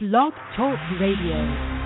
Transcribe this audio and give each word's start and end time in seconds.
Blog 0.00 0.32
Talk 0.56 0.78
Radio. 0.98 1.79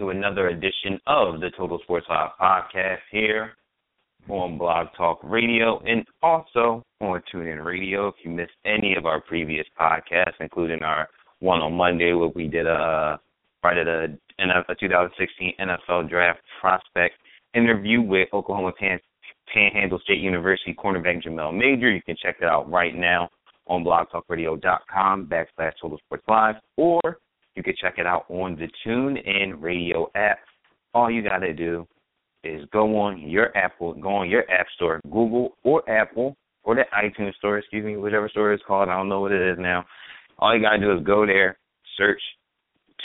To 0.00 0.08
another 0.08 0.48
edition 0.48 0.98
of 1.06 1.40
the 1.40 1.50
Total 1.58 1.78
Sports 1.82 2.06
Live 2.08 2.30
podcast 2.40 3.00
here 3.12 3.52
on 4.30 4.56
Blog 4.56 4.86
Talk 4.96 5.20
Radio 5.22 5.78
and 5.80 6.06
also 6.22 6.82
on 7.02 7.22
TuneIn 7.30 7.62
Radio. 7.62 8.08
If 8.08 8.14
you 8.24 8.30
missed 8.30 8.52
any 8.64 8.94
of 8.96 9.04
our 9.04 9.20
previous 9.20 9.66
podcasts, 9.78 10.40
including 10.40 10.82
our 10.82 11.06
one 11.40 11.60
on 11.60 11.74
Monday 11.74 12.14
where 12.14 12.30
we 12.34 12.48
did 12.48 12.66
a 12.66 13.20
right 13.62 13.76
at 13.76 13.86
a, 13.86 14.04
a 14.70 14.74
2016 14.80 15.52
NFL 15.60 16.08
Draft 16.08 16.40
prospect 16.62 17.16
interview 17.54 18.00
with 18.00 18.28
Oklahoma 18.32 18.72
Pan, 18.80 18.98
Panhandle 19.52 20.00
State 20.02 20.20
University 20.20 20.74
cornerback 20.74 21.22
Jamel 21.22 21.54
Major, 21.54 21.90
you 21.90 22.00
can 22.02 22.16
check 22.22 22.36
it 22.40 22.46
out 22.46 22.70
right 22.70 22.94
now 22.94 23.28
on 23.66 23.84
blogtalkradio.com 23.84 25.26
backslash 25.26 25.72
Total 25.82 25.98
Sports 25.98 26.24
Live 26.26 26.54
or 26.78 27.18
you 27.54 27.62
can 27.62 27.74
check 27.80 27.94
it 27.98 28.06
out 28.06 28.24
on 28.28 28.56
the 28.56 28.68
TuneIn 28.86 29.60
Radio 29.60 30.10
app. 30.14 30.38
All 30.94 31.10
you 31.10 31.22
got 31.22 31.38
to 31.38 31.52
do 31.52 31.86
is 32.42 32.62
go 32.72 32.96
on 32.98 33.20
your 33.20 33.56
Apple, 33.56 33.94
go 33.94 34.08
on 34.08 34.30
your 34.30 34.50
App 34.50 34.66
Store, 34.76 35.00
Google 35.04 35.56
or 35.62 35.88
Apple 35.90 36.36
or 36.62 36.74
the 36.74 36.82
iTunes 36.94 37.34
Store, 37.36 37.58
excuse 37.58 37.84
me, 37.84 37.96
whichever 37.96 38.28
store 38.28 38.52
it's 38.52 38.62
called. 38.66 38.88
I 38.88 38.96
don't 38.96 39.08
know 39.08 39.20
what 39.20 39.32
it 39.32 39.52
is 39.52 39.58
now. 39.58 39.84
All 40.38 40.54
you 40.54 40.62
got 40.62 40.76
to 40.76 40.78
do 40.78 40.96
is 40.96 41.04
go 41.04 41.26
there, 41.26 41.58
search 41.96 42.20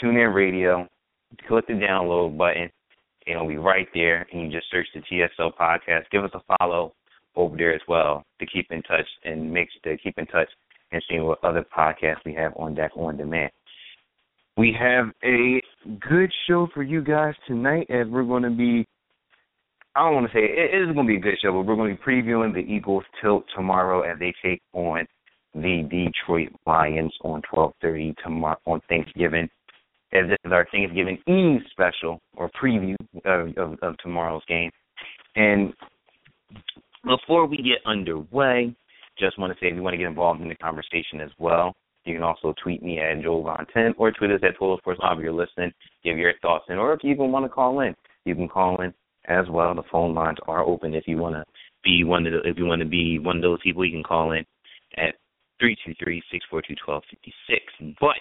TuneIn 0.02 0.34
Radio, 0.34 0.88
click 1.48 1.66
the 1.66 1.74
download 1.74 2.36
button, 2.36 2.70
and 3.26 3.36
it'll 3.36 3.48
be 3.48 3.56
right 3.56 3.88
there. 3.94 4.26
And 4.32 4.42
you 4.42 4.50
just 4.50 4.70
search 4.70 4.86
the 4.94 5.00
TSL 5.00 5.52
podcast. 5.58 6.10
Give 6.10 6.24
us 6.24 6.30
a 6.34 6.56
follow 6.58 6.94
over 7.34 7.56
there 7.56 7.74
as 7.74 7.80
well 7.88 8.24
to 8.40 8.46
keep 8.46 8.70
in 8.70 8.82
touch 8.82 9.06
and 9.24 9.52
make 9.52 9.68
to 9.84 9.96
keep 9.98 10.18
in 10.18 10.26
touch 10.26 10.48
and 10.92 11.02
seeing 11.08 11.24
what 11.24 11.42
other 11.44 11.64
podcasts 11.76 12.24
we 12.24 12.34
have 12.34 12.52
on 12.56 12.74
deck 12.74 12.92
on 12.96 13.16
demand. 13.16 13.50
We 14.56 14.74
have 14.78 15.10
a 15.22 15.60
good 16.00 16.32
show 16.48 16.66
for 16.72 16.82
you 16.82 17.02
guys 17.02 17.34
tonight 17.46 17.88
as 17.90 18.06
we're 18.08 18.24
going 18.24 18.42
to 18.42 18.50
be, 18.50 18.86
I 19.94 20.04
don't 20.04 20.14
want 20.14 20.26
to 20.28 20.32
say 20.32 20.44
it, 20.44 20.74
it 20.74 20.88
is 20.88 20.94
going 20.94 21.06
to 21.06 21.12
be 21.12 21.18
a 21.18 21.20
good 21.20 21.38
show, 21.42 21.52
but 21.52 21.66
we're 21.66 21.76
going 21.76 21.94
to 21.94 22.02
be 22.02 22.10
previewing 22.10 22.54
the 22.54 22.60
Eagles 22.60 23.04
tilt 23.20 23.44
tomorrow 23.54 24.00
as 24.00 24.18
they 24.18 24.32
take 24.42 24.62
on 24.72 25.06
the 25.54 25.86
Detroit 25.90 26.48
Lions 26.66 27.12
on 27.22 27.42
12:30 27.54 28.14
tomorrow 28.22 28.56
on 28.66 28.80
Thanksgiving. 28.88 29.48
As 30.12 30.28
this 30.28 30.38
is 30.44 30.52
our 30.52 30.66
Thanksgiving 30.72 31.18
Eve 31.26 31.60
special 31.70 32.20
or 32.36 32.50
preview 32.50 32.94
of, 33.26 33.48
of, 33.58 33.78
of 33.82 33.98
tomorrow's 33.98 34.44
game. 34.48 34.70
And 35.34 35.74
before 37.04 37.46
we 37.46 37.58
get 37.58 37.84
underway, 37.84 38.74
just 39.18 39.38
want 39.38 39.52
to 39.52 39.58
say 39.60 39.68
if 39.68 39.74
you 39.74 39.82
want 39.82 39.94
to 39.94 39.98
get 39.98 40.06
involved 40.06 40.40
in 40.40 40.48
the 40.48 40.54
conversation 40.54 41.20
as 41.20 41.30
well, 41.38 41.74
you 42.06 42.14
can 42.14 42.22
also 42.22 42.54
tweet 42.62 42.82
me 42.82 42.98
at 42.98 43.18
JoelVon10 43.18 43.94
or 43.98 44.12
tweet 44.12 44.30
us 44.30 44.40
at 44.42 44.58
Total 44.58 44.78
Sports 44.78 45.00
Live 45.02 45.18
if 45.18 45.24
you're 45.24 45.32
listening. 45.32 45.72
Give 46.04 46.16
your 46.18 46.32
thoughts 46.40 46.66
in, 46.68 46.78
or 46.78 46.92
if 46.92 47.00
you 47.02 47.10
even 47.10 47.32
want 47.32 47.44
to 47.44 47.48
call 47.48 47.80
in, 47.80 47.94
you 48.24 48.34
can 48.34 48.48
call 48.48 48.80
in 48.80 48.94
as 49.26 49.46
well. 49.50 49.74
The 49.74 49.82
phone 49.90 50.14
lines 50.14 50.38
are 50.46 50.64
open 50.64 50.94
if 50.94 51.04
you 51.06 51.18
want 51.18 51.34
to 51.34 51.44
be 51.82 52.04
one 52.04 52.26
of 52.26 52.32
the, 52.32 52.48
if 52.48 52.58
you 52.58 52.66
want 52.66 52.80
to 52.80 52.88
be 52.88 53.18
one 53.18 53.36
of 53.36 53.42
those 53.42 53.60
people. 53.62 53.84
You 53.84 53.92
can 53.92 54.02
call 54.02 54.32
in 54.32 54.44
at 54.96 55.14
three 55.58 55.76
two 55.84 55.94
three 56.02 56.22
six 56.30 56.44
four 56.50 56.62
two 56.62 56.76
twelve 56.84 57.02
fifty 57.10 57.32
six. 57.48 57.62
But 58.00 58.16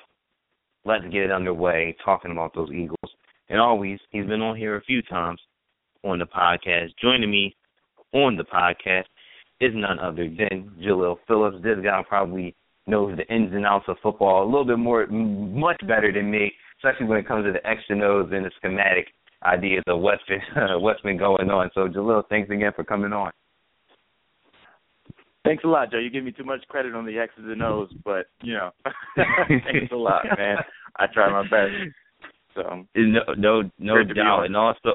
let's 0.84 1.04
get 1.06 1.24
it 1.24 1.32
underway 1.32 1.96
talking 2.04 2.32
about 2.32 2.54
those 2.54 2.72
Eagles. 2.72 3.12
And 3.50 3.60
always, 3.60 4.00
he's 4.10 4.26
been 4.26 4.42
on 4.42 4.58
here 4.58 4.76
a 4.78 4.84
few 4.84 5.02
times 5.04 5.40
on 6.04 6.20
the 6.20 6.26
podcast. 6.26 6.90
Joining 7.02 7.30
me 7.30 7.56
on 8.14 8.36
the 8.36 8.44
podcast 8.44 9.06
is 9.62 9.72
none 9.74 10.00
other 10.00 10.28
than 10.28 10.72
Jalil 10.82 11.18
Phillips. 11.28 11.58
This 11.64 11.78
guy 11.84 12.04
probably 12.08 12.56
knows 12.88 13.18
the 13.18 13.34
ins 13.34 13.54
and 13.54 13.66
outs 13.66 13.86
of 13.88 13.98
football 14.02 14.44
a 14.44 14.46
little 14.46 14.66
bit 14.66 14.78
more, 14.78 15.08
much 15.08 15.80
better 15.88 16.12
than 16.12 16.30
me, 16.30 16.52
especially 16.78 17.08
when 17.08 17.18
it 17.18 17.28
comes 17.28 17.46
to 17.46 17.52
the 17.52 17.66
X 17.68 17.82
and 17.90 18.04
O's 18.04 18.30
and 18.32 18.46
the 18.46 18.52
schematic 18.58 19.08
ideas 19.44 19.84
of 19.88 20.00
what's 20.00 20.24
been, 20.28 20.42
uh, 20.56 20.80
what's 20.80 21.02
been 21.02 21.18
going 21.18 21.50
on. 21.50 21.70
So, 21.74 21.88
Jalil, 21.88 22.24
thanks 22.30 22.50
again 22.50 22.72
for 22.76 22.84
coming 22.84 23.14
on. 23.14 23.32
Thanks 25.44 25.64
a 25.64 25.68
lot, 25.68 25.92
Joe. 25.92 26.00
You 26.00 26.10
give 26.10 26.24
me 26.24 26.32
too 26.32 26.44
much 26.44 26.62
credit 26.68 26.96
on 26.96 27.06
the 27.06 27.20
X's 27.20 27.44
and 27.46 27.62
O's, 27.62 27.90
but 28.04 28.26
you 28.42 28.54
know, 28.54 28.72
thanks 29.48 29.92
a 29.92 29.96
lot, 29.96 30.24
man. 30.38 30.58
I 30.96 31.06
try 31.14 31.32
my 31.32 31.44
best. 31.44 31.72
So 32.56 32.86
no, 32.96 33.22
no, 33.38 33.70
no 33.78 34.04
doubt, 34.04 34.46
and 34.46 34.58
also, 34.58 34.94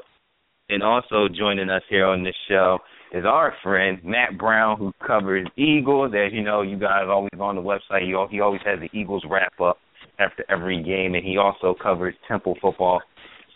and 0.67 0.83
also 0.83 1.29
joining 1.33 1.69
us 1.69 1.83
here 1.89 2.05
on 2.05 2.23
this 2.23 2.35
show 2.49 2.79
is 3.11 3.25
our 3.25 3.53
friend 3.61 3.99
Matt 4.03 4.37
Brown, 4.37 4.77
who 4.77 4.93
covers 5.05 5.47
Eagles. 5.57 6.13
As 6.15 6.31
you 6.31 6.41
know, 6.41 6.61
you 6.61 6.77
guys 6.77 7.05
always 7.07 7.31
on 7.39 7.55
the 7.55 7.61
website. 7.61 8.01
He 8.01 8.15
he 8.35 8.41
always 8.41 8.61
has 8.65 8.79
the 8.79 8.89
Eagles 8.97 9.23
wrap 9.29 9.59
up 9.59 9.77
after 10.19 10.45
every 10.49 10.81
game, 10.81 11.15
and 11.15 11.23
he 11.25 11.37
also 11.37 11.75
covers 11.81 12.15
Temple 12.27 12.55
football. 12.61 13.01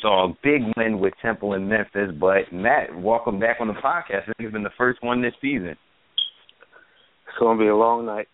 So 0.02 0.10
a 0.10 0.38
big 0.44 0.62
win 0.78 1.00
with 1.00 1.14
Temple 1.22 1.54
in 1.54 1.70
Memphis. 1.70 2.12
But 2.20 2.52
Matt, 2.52 2.96
welcome 2.96 3.40
back 3.40 3.58
on 3.60 3.68
the 3.68 3.74
podcast. 3.74 4.24
I 4.24 4.34
think 4.38 4.42
has 4.42 4.52
been 4.52 4.64
the 4.64 4.70
first 4.78 5.02
one 5.02 5.22
this 5.22 5.34
season. 5.42 5.76
It's 7.28 7.40
gonna 7.40 7.60
be 7.60 7.68
a 7.68 7.76
long 7.76 8.06
night. 8.06 8.28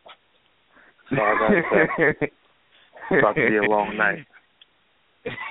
That's 1.09 1.21
all 1.21 1.27
I 1.27 1.39
gotta 1.39 2.13
say. 2.19 2.31
It's 3.09 3.19
about 3.19 3.33
to 3.33 3.49
be 3.49 3.57
a 3.57 3.69
long 3.69 3.97
night. 3.97 4.25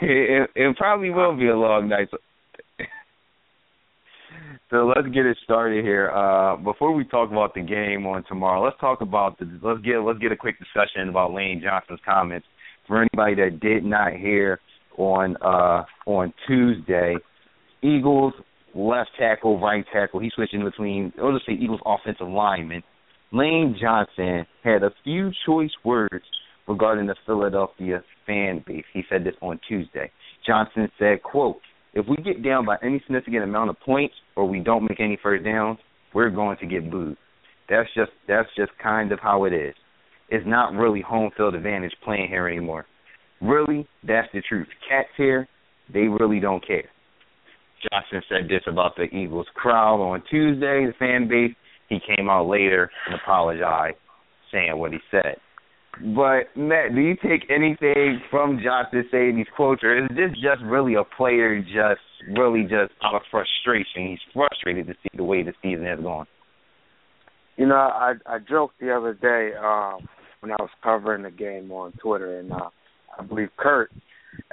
it, 0.01 0.51
it 0.55 0.77
probably 0.79 1.11
will 1.11 1.37
be 1.37 1.49
a 1.49 1.57
long 1.57 1.91
night. 1.91 2.09
So, 2.11 2.17
so 4.71 4.93
let's 4.95 5.09
get 5.09 5.27
it 5.27 5.37
started 5.45 5.85
here. 5.85 6.11
Uh, 6.11 6.57
before 6.57 6.93
we 6.93 7.05
talk 7.05 7.31
about 7.31 7.55
the 7.55 7.63
game 7.63 8.07
on 8.07 8.25
tomorrow, 8.29 8.63
let's 8.63 8.79
talk 8.81 9.01
about 9.01 9.39
the 9.39 9.47
let's 9.63 9.81
get 9.83 9.99
let's 9.99 10.19
get 10.19 10.33
a 10.33 10.37
quick 10.37 10.59
discussion 10.59 11.09
about 11.09 11.33
Lane 11.33 11.61
Johnson's 11.63 12.01
comments. 12.05 12.47
For 12.87 13.01
anybody 13.01 13.35
that 13.37 13.61
did 13.61 13.85
not 13.85 14.13
hear 14.13 14.61
on 14.97 15.37
uh, 15.39 15.85
on 16.07 16.33
Tuesday, 16.47 17.17
Eagles 17.83 18.35
left 18.75 19.11
tackle, 19.19 19.61
right 19.61 19.85
tackle. 19.93 20.21
He's 20.21 20.33
switching 20.35 20.65
between. 20.65 21.13
Or 21.19 21.33
let's 21.33 21.45
say 21.47 21.55
Eagles 21.55 21.81
offensive 21.85 22.29
lineman. 22.29 22.83
Lane 23.33 23.77
Johnson 23.81 24.47
had 24.65 24.83
a 24.83 24.91
few 25.05 25.31
choice 25.47 25.71
words 25.85 26.25
regarding 26.67 27.07
the 27.07 27.17
Philadelphia 27.27 28.03
fan 28.27 28.65
base. 28.67 28.85
He 28.93 29.03
said 29.09 29.25
this 29.25 29.35
on 29.41 29.61
Tuesday. 29.69 30.11
Johnson 30.47 30.91
said, 30.99 31.23
quote, 31.23 31.61
if 31.95 32.07
we 32.09 32.17
get 32.17 32.43
down 32.45 32.65
by 32.65 32.77
any 32.83 33.01
significant 33.07 33.45
amount 33.45 33.71
of 33.71 33.81
points 33.81 34.15
or 34.37 34.47
we 34.47 34.61
don't 34.61 34.85
make 34.89 35.01
any 35.01 35.19
first 35.23 35.45
downs, 35.45 35.79
we're 36.15 36.31
going 36.31 36.57
to 36.59 36.67
get 36.67 36.91
booed. 36.91 37.17
That's 37.69 37.89
just 37.95 38.11
that's 38.27 38.49
just 38.57 38.73
kind 38.83 39.13
of 39.13 39.21
how 39.21 39.45
it 39.45 39.53
is. 39.53 39.75
It's 40.29 40.47
not 40.47 40.73
really 40.75 41.01
home 41.01 41.31
field 41.37 41.55
advantage 41.55 41.95
playing 42.05 42.29
here 42.29 42.49
anymore. 42.49 42.87
Really, 43.41 43.89
that's 44.07 44.29
the 44.33 44.43
truth. 44.49 44.69
Cats 44.89 45.09
here, 45.17 45.49
they 45.93 46.01
really 46.01 46.41
don't 46.41 46.65
care. 46.65 46.85
Johnson 47.91 48.23
said 48.29 48.49
this 48.49 48.63
about 48.67 48.97
the 48.97 49.05
Eagles 49.05 49.47
crowd 49.55 50.01
on 50.01 50.23
Tuesday, 50.31 50.87
the 50.87 50.93
fan 50.99 51.29
base. 51.29 51.55
He 51.89 51.99
came 52.17 52.29
out 52.29 52.47
later 52.47 52.91
and 53.07 53.15
apologized, 53.21 53.97
saying 54.53 54.77
what 54.77 54.93
he 54.93 54.99
said. 55.11 55.37
But 56.03 56.57
Matt, 56.57 56.95
do 56.95 57.01
you 57.01 57.15
take 57.17 57.51
anything 57.51 58.23
from 58.31 58.61
Johnson 58.65 59.05
saying 59.11 59.37
these 59.37 59.47
quotes, 59.55 59.85
or 59.85 59.99
is 59.99 60.09
this 60.11 60.31
just 60.35 60.63
really 60.65 60.95
a 60.95 61.05
player 61.05 61.61
just 61.61 62.01
really 62.39 62.63
just 62.63 62.93
out 63.05 63.15
of 63.15 63.23
frustration? 63.31 64.09
He's 64.09 64.19
frustrated 64.33 64.87
to 64.87 64.95
see 65.03 65.11
the 65.15 65.25
way 65.25 65.43
the 65.43 65.53
season 65.63 65.85
has 65.85 66.01
gone. 66.01 66.27
You 67.57 67.67
know, 67.67 67.75
I 67.75 68.15
I 68.25 68.39
joked 68.39 68.81
the 68.81 68.95
other 68.97 69.13
day 69.13 69.55
um, 69.59 70.09
when 70.41 70.53
I 70.53 70.57
was 70.59 70.71
covering 70.83 71.23
the 71.23 71.31
game 71.31 71.71
on 71.71 71.93
Twitter, 72.03 72.39
and 72.39 72.51
uh, 72.51 72.71
I 73.19 73.23
believe 73.23 73.51
Kurt 73.59 73.93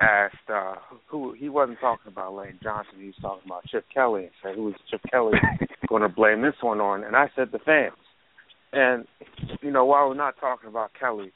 asked 0.01 0.35
uh, 0.53 0.75
who 1.07 1.33
he 1.33 1.47
wasn't 1.47 1.79
talking 1.79 2.11
about 2.11 2.35
Lane 2.35 2.59
Johnson. 2.61 2.95
He 2.99 3.07
was 3.07 3.15
talking 3.21 3.43
about 3.45 3.65
Chip 3.67 3.85
Kelly, 3.93 4.23
and 4.23 4.31
said 4.43 4.55
who 4.55 4.69
is 4.69 4.75
Chip 4.91 5.01
Kelly 5.09 5.37
going 5.87 6.01
to 6.01 6.09
blame 6.09 6.41
this 6.41 6.55
one 6.61 6.81
on? 6.81 7.05
And 7.05 7.15
I 7.15 7.31
said 7.37 7.49
the 7.53 7.59
fans. 7.59 7.93
And 8.73 9.05
you 9.61 9.71
know, 9.71 9.85
while 9.85 10.09
we're 10.09 10.15
not 10.15 10.35
talking 10.39 10.69
about 10.69 10.91
Kelly, 10.99 11.31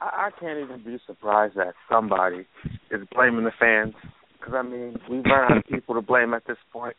I, 0.00 0.28
I 0.28 0.30
can't 0.38 0.58
even 0.58 0.82
be 0.84 0.98
surprised 1.06 1.56
that 1.56 1.74
somebody 1.88 2.46
is 2.90 3.06
blaming 3.14 3.44
the 3.44 3.52
fans. 3.58 3.94
Because 4.38 4.54
I 4.56 4.62
mean, 4.62 4.96
we've 5.08 5.24
run 5.24 5.52
out 5.52 5.58
of 5.58 5.64
people 5.64 5.94
to 5.94 6.02
blame 6.02 6.34
at 6.34 6.46
this 6.46 6.58
point. 6.72 6.96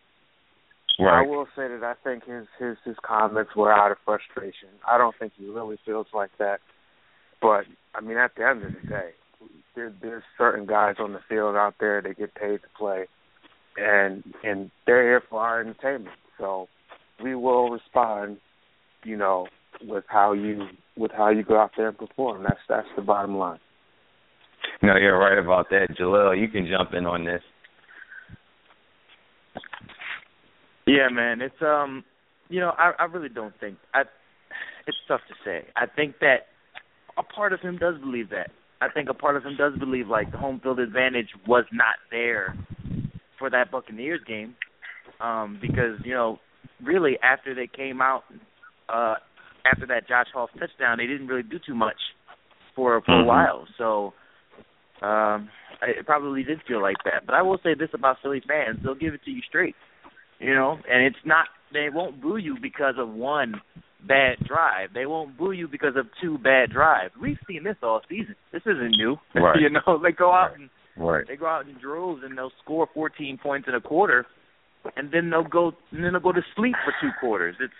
Right. 0.98 1.20
I 1.20 1.28
will 1.28 1.46
say 1.56 1.68
that 1.68 1.84
I 1.84 1.94
think 2.04 2.24
his 2.26 2.46
his 2.58 2.78
his 2.86 2.96
comments 3.06 3.52
were 3.56 3.74
out 3.74 3.92
of 3.92 3.98
frustration. 4.06 4.70
I 4.88 4.98
don't 4.98 5.16
think 5.20 5.34
he 5.38 5.46
really 5.46 5.78
feels 5.86 6.08
like 6.14 6.32
that. 6.40 6.60
But 7.42 7.66
I 7.94 8.02
mean, 8.02 8.18
at 8.18 8.32
the 8.38 8.48
end 8.48 8.64
of 8.64 8.72
the 8.82 8.88
day, 8.88 9.10
there, 9.76 9.94
there's 10.02 10.24
certain 10.38 10.66
guys 10.66 10.96
on 11.00 11.14
the 11.14 11.20
field 11.28 11.56
out 11.56 11.76
there 11.80 12.02
that 12.02 12.18
get 12.18 12.34
paid 12.34 12.62
to 12.62 12.68
play, 12.78 13.08
and 13.78 14.24
and 14.44 14.72
they're 14.86 15.04
here 15.04 15.22
for 15.30 15.42
our 15.42 15.60
entertainment. 15.60 16.16
So 16.38 16.68
we 17.22 17.36
will 17.36 17.70
respond, 17.70 18.38
you 19.04 19.18
know, 19.18 19.48
with 19.84 20.04
how 20.08 20.34
you 20.34 20.68
with 20.98 21.12
how 21.12 21.30
you 21.30 21.44
go 21.44 21.60
out 21.60 21.72
there 21.76 21.90
and 21.90 21.98
perform. 21.98 22.44
That's 22.44 22.60
that's 22.68 22.88
the 22.96 23.02
bottom 23.02 23.38
line. 23.38 23.60
No, 24.82 24.96
you're 24.98 25.18
right 25.18 25.38
about 25.38 25.70
that, 25.70 25.88
Jalil. 26.00 26.40
You 26.40 26.48
can 26.48 26.68
jump 26.68 26.94
in 26.94 27.06
on 27.06 27.26
this. 27.26 27.42
Yeah, 30.88 31.10
man. 31.12 31.42
It's 31.42 31.56
um, 31.62 32.04
you 32.50 32.60
know, 32.60 32.72
I 32.78 32.92
I 33.00 33.06
really 33.06 33.30
don't 33.30 33.54
think 33.60 33.78
I. 33.94 34.02
It's 34.88 34.98
tough 35.08 35.22
to 35.28 35.34
say. 35.44 35.68
I 35.76 35.88
think 35.88 36.20
that 36.20 36.48
a 37.18 37.24
part 37.24 37.54
of 37.54 37.60
him 37.62 37.78
does 37.78 38.00
believe 38.00 38.30
that. 38.30 38.52
I 38.82 38.90
think 38.90 39.10
a 39.10 39.14
part 39.14 39.36
of 39.36 39.44
him 39.44 39.56
does 39.58 39.74
believe 39.80 40.08
like 40.08 40.32
the 40.32 40.38
home 40.38 40.60
field 40.62 40.80
advantage 40.80 41.30
was 41.48 41.66
not 41.72 41.96
there 42.12 42.56
for 43.40 43.50
that 43.50 43.72
Buccaneers 43.72 44.22
game, 44.28 44.56
um, 45.22 45.58
because 45.62 46.00
you 46.04 46.14
know, 46.14 46.40
really 46.84 47.18
after 47.24 47.56
they 47.56 47.68
came 47.68 48.02
out, 48.02 48.24
uh, 48.90 49.16
after 49.70 49.86
that 49.88 50.08
Josh 50.08 50.28
Hall 50.34 50.50
touchdown, 50.60 50.98
they 50.98 51.08
didn't 51.08 51.28
really 51.28 51.44
do 51.44 51.60
too 51.66 51.76
much 51.76 51.98
for 52.76 53.02
for 53.02 53.12
mm-hmm. 53.12 53.24
a 53.24 53.26
while. 53.26 53.68
So 53.78 54.14
um, 55.06 55.50
it 55.82 56.06
probably 56.06 56.44
did 56.44 56.60
feel 56.68 56.82
like 56.82 56.98
that. 57.06 57.26
But 57.26 57.36
I 57.36 57.42
will 57.42 57.58
say 57.64 57.74
this 57.78 57.90
about 57.94 58.18
Philly 58.22 58.42
fans: 58.48 58.80
they'll 58.84 58.96
give 58.96 59.14
it 59.14 59.24
to 59.26 59.32
you 59.32 59.42
straight. 59.48 59.76
You 60.40 60.54
know, 60.54 60.78
and 60.90 61.06
it's 61.06 61.24
not 61.26 61.46
they 61.74 61.88
won't 61.94 62.22
boo 62.22 62.38
you 62.38 62.58
because 62.62 62.96
of 62.98 63.10
one 63.10 63.62
bad 64.08 64.38
drive. 64.46 64.94
They 64.94 65.06
won't 65.06 65.38
boo 65.38 65.52
you 65.52 65.68
because 65.68 65.96
of 65.96 66.08
two 66.22 66.38
bad 66.38 66.72
drives. 66.72 67.14
We've 67.20 67.38
seen 67.48 67.64
this 67.64 67.78
all 67.82 68.02
season. 68.10 68.36
This 68.52 68.62
isn't 68.66 68.92
new. 68.98 69.18
Right. 69.36 69.60
you 69.60 69.70
know, 69.70 70.00
they 70.02 70.12
go 70.12 70.32
out 70.32 70.52
right. 70.52 70.60
and 70.60 70.70
right. 70.98 71.26
they 71.28 71.36
go 71.36 71.48
out 71.48 71.68
in 71.68 71.78
droves 71.80 72.22
and 72.24 72.38
they'll 72.38 72.52
score 72.64 72.88
14 72.94 73.38
points 73.42 73.68
in 73.68 73.76
a 73.76 73.82
quarter, 73.82 74.26
and 74.96 75.12
then 75.12 75.30
they'll 75.30 75.44
go 75.44 75.74
and 75.92 76.04
then 76.04 76.14
they'll 76.14 76.22
go 76.22 76.32
to 76.32 76.42
sleep 76.56 76.76
for 76.84 76.94
two 77.02 77.12
quarters. 77.20 77.56
It's 77.60 77.74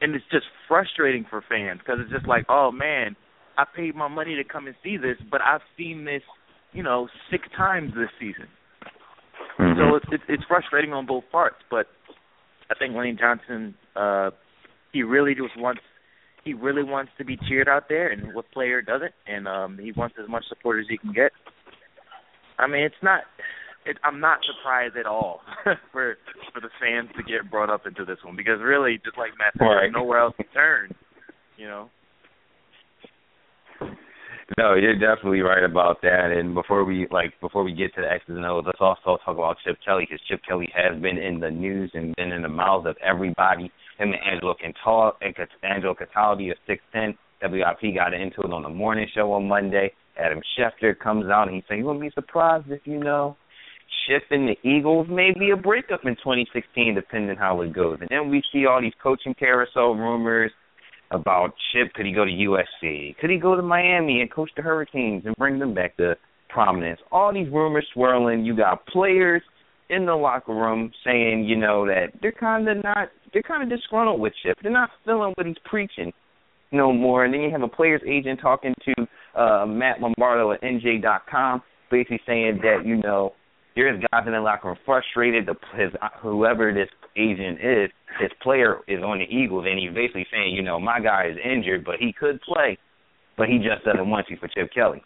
and 0.00 0.14
it's 0.14 0.24
just 0.30 0.46
frustrating 0.68 1.24
for 1.28 1.42
fans 1.48 1.80
because 1.80 2.00
it's 2.02 2.12
just 2.12 2.26
like, 2.26 2.44
oh 2.48 2.70
man, 2.70 3.16
I 3.58 3.64
paid 3.64 3.94
my 3.94 4.08
money 4.08 4.36
to 4.36 4.44
come 4.44 4.66
and 4.66 4.76
see 4.82 4.96
this, 4.96 5.16
but 5.30 5.40
I've 5.40 5.62
seen 5.76 6.04
this, 6.04 6.22
you 6.72 6.82
know, 6.82 7.08
six 7.30 7.44
times 7.56 7.92
this 7.94 8.10
season. 8.20 8.48
Mm-hmm. 9.58 9.80
So 9.80 9.96
it's, 9.96 10.06
it's 10.12 10.24
it's 10.28 10.42
frustrating 10.46 10.92
on 10.92 11.06
both 11.06 11.24
parts, 11.32 11.56
but 11.70 11.86
I 12.70 12.74
think 12.78 12.94
Lane 12.94 13.16
Johnson, 13.18 13.74
uh, 13.94 14.30
he 14.92 15.02
really 15.02 15.34
just 15.34 15.58
wants 15.58 15.80
he 16.44 16.54
really 16.54 16.84
wants 16.84 17.10
to 17.18 17.24
be 17.24 17.36
cheered 17.48 17.68
out 17.68 17.88
there, 17.88 18.08
and 18.08 18.34
what 18.34 18.50
player 18.52 18.80
doesn't? 18.80 19.12
And 19.26 19.48
um, 19.48 19.78
he 19.82 19.92
wants 19.92 20.16
as 20.22 20.28
much 20.28 20.44
support 20.48 20.78
as 20.78 20.86
he 20.88 20.96
can 20.96 21.12
get. 21.12 21.32
I 22.58 22.66
mean, 22.66 22.82
it's 22.82 22.94
not. 23.02 23.22
It, 23.86 23.98
I'm 24.02 24.18
not 24.20 24.40
surprised 24.44 24.96
at 24.96 25.06
all 25.06 25.42
for 25.92 26.16
for 26.52 26.60
the 26.60 26.70
fans 26.80 27.08
to 27.16 27.22
get 27.22 27.50
brought 27.50 27.70
up 27.70 27.86
into 27.86 28.04
this 28.04 28.18
one 28.24 28.36
because 28.36 28.58
really, 28.60 29.00
just 29.04 29.16
like 29.16 29.30
Matt 29.38 29.54
said, 29.56 29.64
right. 29.64 29.92
nowhere 29.92 30.18
else 30.18 30.34
to 30.38 30.44
turn. 30.52 30.94
You 31.56 31.68
know. 31.68 31.90
No, 34.58 34.74
you're 34.74 34.94
definitely 34.94 35.40
right 35.40 35.64
about 35.64 36.02
that. 36.02 36.30
And 36.30 36.54
before 36.54 36.84
we 36.84 37.08
like 37.10 37.32
before 37.40 37.64
we 37.64 37.72
get 37.72 37.94
to 37.96 38.00
the 38.00 38.10
X's 38.10 38.28
and 38.28 38.44
O's, 38.44 38.62
let's 38.64 38.78
also 38.80 39.18
talk 39.24 39.34
about 39.34 39.56
Chip 39.64 39.76
Kelly 39.84 40.06
because 40.08 40.24
Chip 40.28 40.40
Kelly 40.46 40.68
has 40.74 41.00
been 41.00 41.18
in 41.18 41.40
the 41.40 41.50
news 41.50 41.90
and 41.94 42.14
been 42.14 42.32
in 42.32 42.42
the 42.42 42.48
mouths 42.48 42.86
of 42.86 42.96
everybody. 43.04 43.70
Him 43.98 44.12
and 44.12 44.22
Angelo 44.32 44.54
Cantal 44.54 45.12
and 45.20 45.34
Angelo 45.62 45.94
Cataldi 45.94 46.52
of 46.52 46.58
six 46.66 46.82
ten. 46.92 47.16
WIP 47.42 47.94
got 47.94 48.14
into 48.14 48.40
it 48.42 48.52
on 48.52 48.62
the 48.62 48.68
morning 48.68 49.08
show 49.14 49.32
on 49.32 49.48
Monday. 49.48 49.92
Adam 50.18 50.40
Schefter 50.56 50.98
comes 50.98 51.26
out 51.26 51.48
and 51.48 51.56
he 51.56 51.64
saying, 51.68 51.80
"You 51.80 51.86
wouldn't 51.86 52.02
be 52.02 52.10
surprised 52.10 52.70
if 52.70 52.86
you 52.86 52.98
know." 52.98 53.36
Chip 54.06 54.22
and 54.30 54.48
the 54.48 54.56
Eagles 54.68 55.06
may 55.10 55.32
be 55.36 55.50
a 55.50 55.56
breakup 55.56 56.00
in 56.04 56.14
2016, 56.16 56.94
depending 56.94 57.36
how 57.36 57.60
it 57.62 57.72
goes. 57.72 57.98
And 58.00 58.08
then 58.10 58.30
we 58.30 58.42
see 58.52 58.66
all 58.66 58.80
these 58.80 58.92
coaching 59.02 59.34
carousel 59.34 59.94
rumors 59.94 60.52
about 61.10 61.54
Chip. 61.72 61.92
Could 61.94 62.06
he 62.06 62.12
go 62.12 62.24
to 62.24 62.30
USC? 62.30 63.16
Could 63.18 63.30
he 63.30 63.38
go 63.38 63.56
to 63.56 63.62
Miami 63.62 64.20
and 64.20 64.30
coach 64.30 64.50
the 64.56 64.62
Hurricanes 64.62 65.24
and 65.26 65.34
bring 65.36 65.58
them 65.58 65.74
back 65.74 65.96
to 65.96 66.14
prominence? 66.48 67.00
All 67.10 67.32
these 67.32 67.50
rumors 67.52 67.86
swirling. 67.92 68.44
You 68.44 68.56
got 68.56 68.86
players 68.86 69.42
in 69.88 70.06
the 70.06 70.14
locker 70.14 70.52
room 70.52 70.92
saying, 71.04 71.44
you 71.44 71.56
know, 71.56 71.86
that 71.86 72.08
they're 72.20 72.32
kind 72.32 72.68
of 72.68 72.82
not, 72.82 73.08
they're 73.32 73.42
kind 73.42 73.62
of 73.62 73.76
disgruntled 73.76 74.20
with 74.20 74.32
Chip. 74.42 74.58
They're 74.62 74.72
not 74.72 74.90
feeling 75.04 75.32
what 75.36 75.46
he's 75.46 75.56
preaching 75.64 76.12
no 76.72 76.92
more. 76.92 77.24
And 77.24 77.32
then 77.32 77.40
you 77.42 77.50
have 77.50 77.62
a 77.62 77.68
player's 77.68 78.02
agent 78.06 78.40
talking 78.40 78.74
to 78.84 79.40
uh, 79.40 79.66
Matt 79.66 80.00
Lombardo 80.00 80.52
at 80.52 80.62
NJ.com, 80.62 81.62
basically 81.90 82.20
saying 82.26 82.60
that, 82.62 82.84
you 82.84 82.96
know, 82.96 83.32
there's 83.76 84.02
guys 84.10 84.24
in 84.26 84.32
the 84.32 84.40
locker 84.40 84.68
room 84.68 84.76
frustrated. 84.84 85.46
The, 85.46 85.54
his 85.76 85.92
whoever 86.20 86.72
this 86.72 86.88
agent 87.16 87.58
is, 87.60 87.90
his 88.20 88.30
player 88.42 88.78
is 88.88 89.02
on 89.02 89.18
the 89.18 89.24
Eagles, 89.24 89.66
and 89.68 89.78
he's 89.78 89.94
basically 89.94 90.26
saying, 90.32 90.54
you 90.54 90.62
know, 90.62 90.80
my 90.80 90.98
guy 90.98 91.26
is 91.30 91.36
injured, 91.44 91.84
but 91.84 91.96
he 92.00 92.12
could 92.12 92.40
play, 92.40 92.78
but 93.36 93.48
he 93.48 93.58
just 93.58 93.84
doesn't 93.84 94.08
want 94.08 94.26
you 94.30 94.36
for 94.38 94.48
Chip 94.48 94.70
Kelly. 94.74 95.02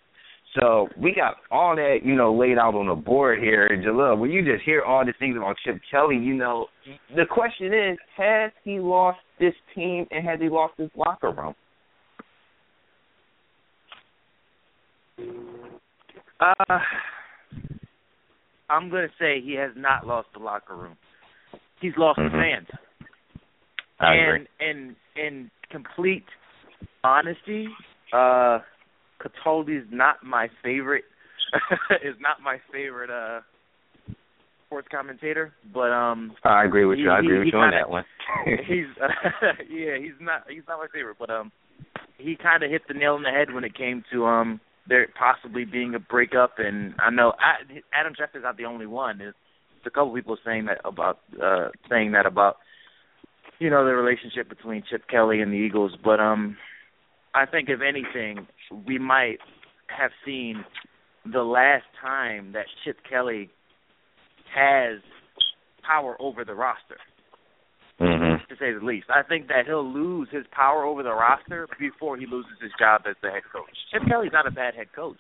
So 0.58 0.88
we 0.96 1.14
got 1.14 1.36
all 1.50 1.76
that, 1.76 1.98
you 2.04 2.16
know, 2.16 2.34
laid 2.34 2.58
out 2.58 2.74
on 2.74 2.88
the 2.88 2.94
board 2.94 3.38
here. 3.40 3.68
Jalil, 3.84 4.18
when 4.18 4.30
you 4.30 4.44
just 4.44 4.64
hear 4.64 4.82
all 4.82 5.04
these 5.04 5.14
things 5.18 5.36
about 5.36 5.56
Chip 5.64 5.80
Kelly, 5.90 6.16
you 6.16 6.34
know, 6.34 6.66
the 7.14 7.24
question 7.28 7.66
is, 7.68 7.98
has 8.16 8.50
he 8.64 8.80
lost 8.80 9.18
this 9.38 9.54
team 9.74 10.06
and 10.10 10.26
has 10.26 10.40
he 10.40 10.48
lost 10.48 10.74
his 10.76 10.90
locker 10.96 11.30
room? 11.30 11.54
Uh, 16.40 16.78
I'm 18.70 18.88
going 18.88 19.06
to 19.06 19.14
say 19.18 19.40
he 19.44 19.54
has 19.54 19.72
not 19.76 20.06
lost 20.06 20.28
the 20.32 20.40
locker 20.40 20.76
room. 20.76 20.96
He's 21.80 21.92
lost 21.96 22.18
mm-hmm. 22.18 22.36
the 22.36 22.42
fans. 22.42 22.68
I 23.98 24.14
and 24.14 24.48
in 24.60 24.96
in 25.16 25.50
complete 25.70 26.24
honesty, 27.04 27.68
uh 28.12 28.60
Cataldi's 29.20 29.86
not 29.90 30.24
my 30.24 30.48
favorite 30.62 31.04
is 32.02 32.14
not 32.20 32.40
my 32.42 32.58
favorite 32.72 33.10
uh 33.10 33.40
sports 34.66 34.88
commentator, 34.90 35.52
but 35.74 35.92
um 35.92 36.32
I 36.44 36.64
agree 36.64 36.86
with 36.86 36.98
he, 36.98 37.04
you. 37.04 37.10
I 37.10 37.18
agree 37.18 37.34
he, 37.34 37.38
with 37.38 37.44
he 37.46 37.50
you 37.52 37.58
on 37.58 37.72
kinda, 37.72 37.84
that 37.84 37.90
one. 37.90 38.04
he's 38.66 38.86
uh, 39.02 39.08
yeah, 39.68 39.98
he's 39.98 40.18
not 40.20 40.44
he's 40.48 40.62
not 40.66 40.78
my 40.78 40.86
favorite, 40.94 41.16
but 41.18 41.28
um 41.28 41.52
he 42.16 42.36
kind 42.42 42.62
of 42.62 42.70
hit 42.70 42.82
the 42.88 42.94
nail 42.94 43.14
on 43.14 43.22
the 43.22 43.30
head 43.30 43.52
when 43.52 43.64
it 43.64 43.74
came 43.76 44.02
to 44.12 44.24
um 44.24 44.60
there 44.90 45.06
possibly 45.16 45.64
being 45.64 45.94
a 45.94 46.00
breakup 46.00 46.54
and 46.58 46.94
I 46.98 47.10
know 47.10 47.32
I, 47.38 47.80
Adam 47.94 48.12
Schefter's 48.12 48.42
not 48.42 48.58
the 48.58 48.64
only 48.64 48.86
one. 48.86 49.18
There's 49.18 49.34
a 49.86 49.90
couple 49.90 50.12
people 50.12 50.36
saying 50.44 50.66
that 50.66 50.78
about 50.84 51.20
uh 51.42 51.68
saying 51.88 52.12
that 52.12 52.26
about 52.26 52.56
you 53.60 53.70
know 53.70 53.84
the 53.86 53.92
relationship 53.92 54.48
between 54.48 54.82
Chip 54.90 55.08
Kelly 55.08 55.40
and 55.40 55.52
the 55.52 55.56
Eagles, 55.56 55.92
but 56.04 56.20
um 56.20 56.56
I 57.32 57.46
think 57.46 57.68
if 57.68 57.80
anything 57.80 58.48
we 58.86 58.98
might 58.98 59.38
have 59.86 60.10
seen 60.26 60.64
the 61.24 61.42
last 61.42 61.84
time 62.02 62.52
that 62.52 62.66
Chip 62.84 62.96
Kelly 63.08 63.48
has 64.52 65.00
power 65.86 66.16
over 66.20 66.44
the 66.44 66.54
roster. 66.54 66.98
Mm-hmm. 68.00 68.29
To 68.50 68.56
say 68.56 68.72
the 68.74 68.84
least, 68.84 69.06
I 69.08 69.22
think 69.22 69.46
that 69.46 69.66
he'll 69.66 69.86
lose 69.86 70.26
his 70.32 70.44
power 70.50 70.84
over 70.84 71.04
the 71.04 71.14
roster 71.14 71.68
before 71.78 72.16
he 72.16 72.26
loses 72.26 72.58
his 72.60 72.72
job 72.80 73.02
as 73.08 73.14
the 73.22 73.30
head 73.30 73.42
coach. 73.52 73.70
Chip 73.92 74.02
Kelly's 74.08 74.32
not 74.32 74.44
a 74.44 74.50
bad 74.50 74.74
head 74.74 74.88
coach. 74.94 75.18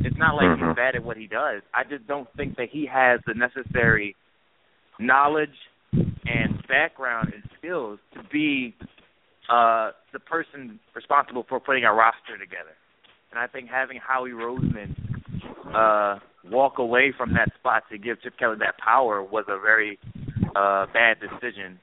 It's 0.00 0.18
not 0.18 0.34
like 0.34 0.44
mm-hmm. 0.44 0.68
he's 0.68 0.76
bad 0.76 0.94
at 0.94 1.02
what 1.02 1.16
he 1.16 1.26
does. 1.26 1.62
I 1.72 1.84
just 1.88 2.06
don't 2.06 2.28
think 2.36 2.56
that 2.56 2.68
he 2.70 2.86
has 2.92 3.20
the 3.26 3.32
necessary 3.32 4.14
knowledge 5.00 5.56
and 5.92 6.62
background 6.68 7.32
and 7.32 7.42
skills 7.58 7.98
to 8.14 8.20
be 8.30 8.74
uh 9.48 9.92
the 10.12 10.20
person 10.20 10.78
responsible 10.94 11.46
for 11.48 11.58
putting 11.58 11.84
a 11.84 11.92
roster 11.92 12.36
together. 12.38 12.76
And 13.30 13.40
I 13.40 13.46
think 13.46 13.70
having 13.70 13.98
Howie 13.98 14.32
Roseman 14.32 14.94
uh 15.74 16.18
walk 16.44 16.78
away 16.78 17.14
from 17.16 17.32
that 17.32 17.48
spot 17.58 17.84
to 17.90 17.96
give 17.96 18.20
Chip 18.22 18.38
Kelly 18.38 18.56
that 18.60 18.76
power 18.76 19.22
was 19.22 19.46
a 19.48 19.58
very 19.58 19.98
uh 20.54 20.84
bad 20.92 21.16
decision 21.18 21.78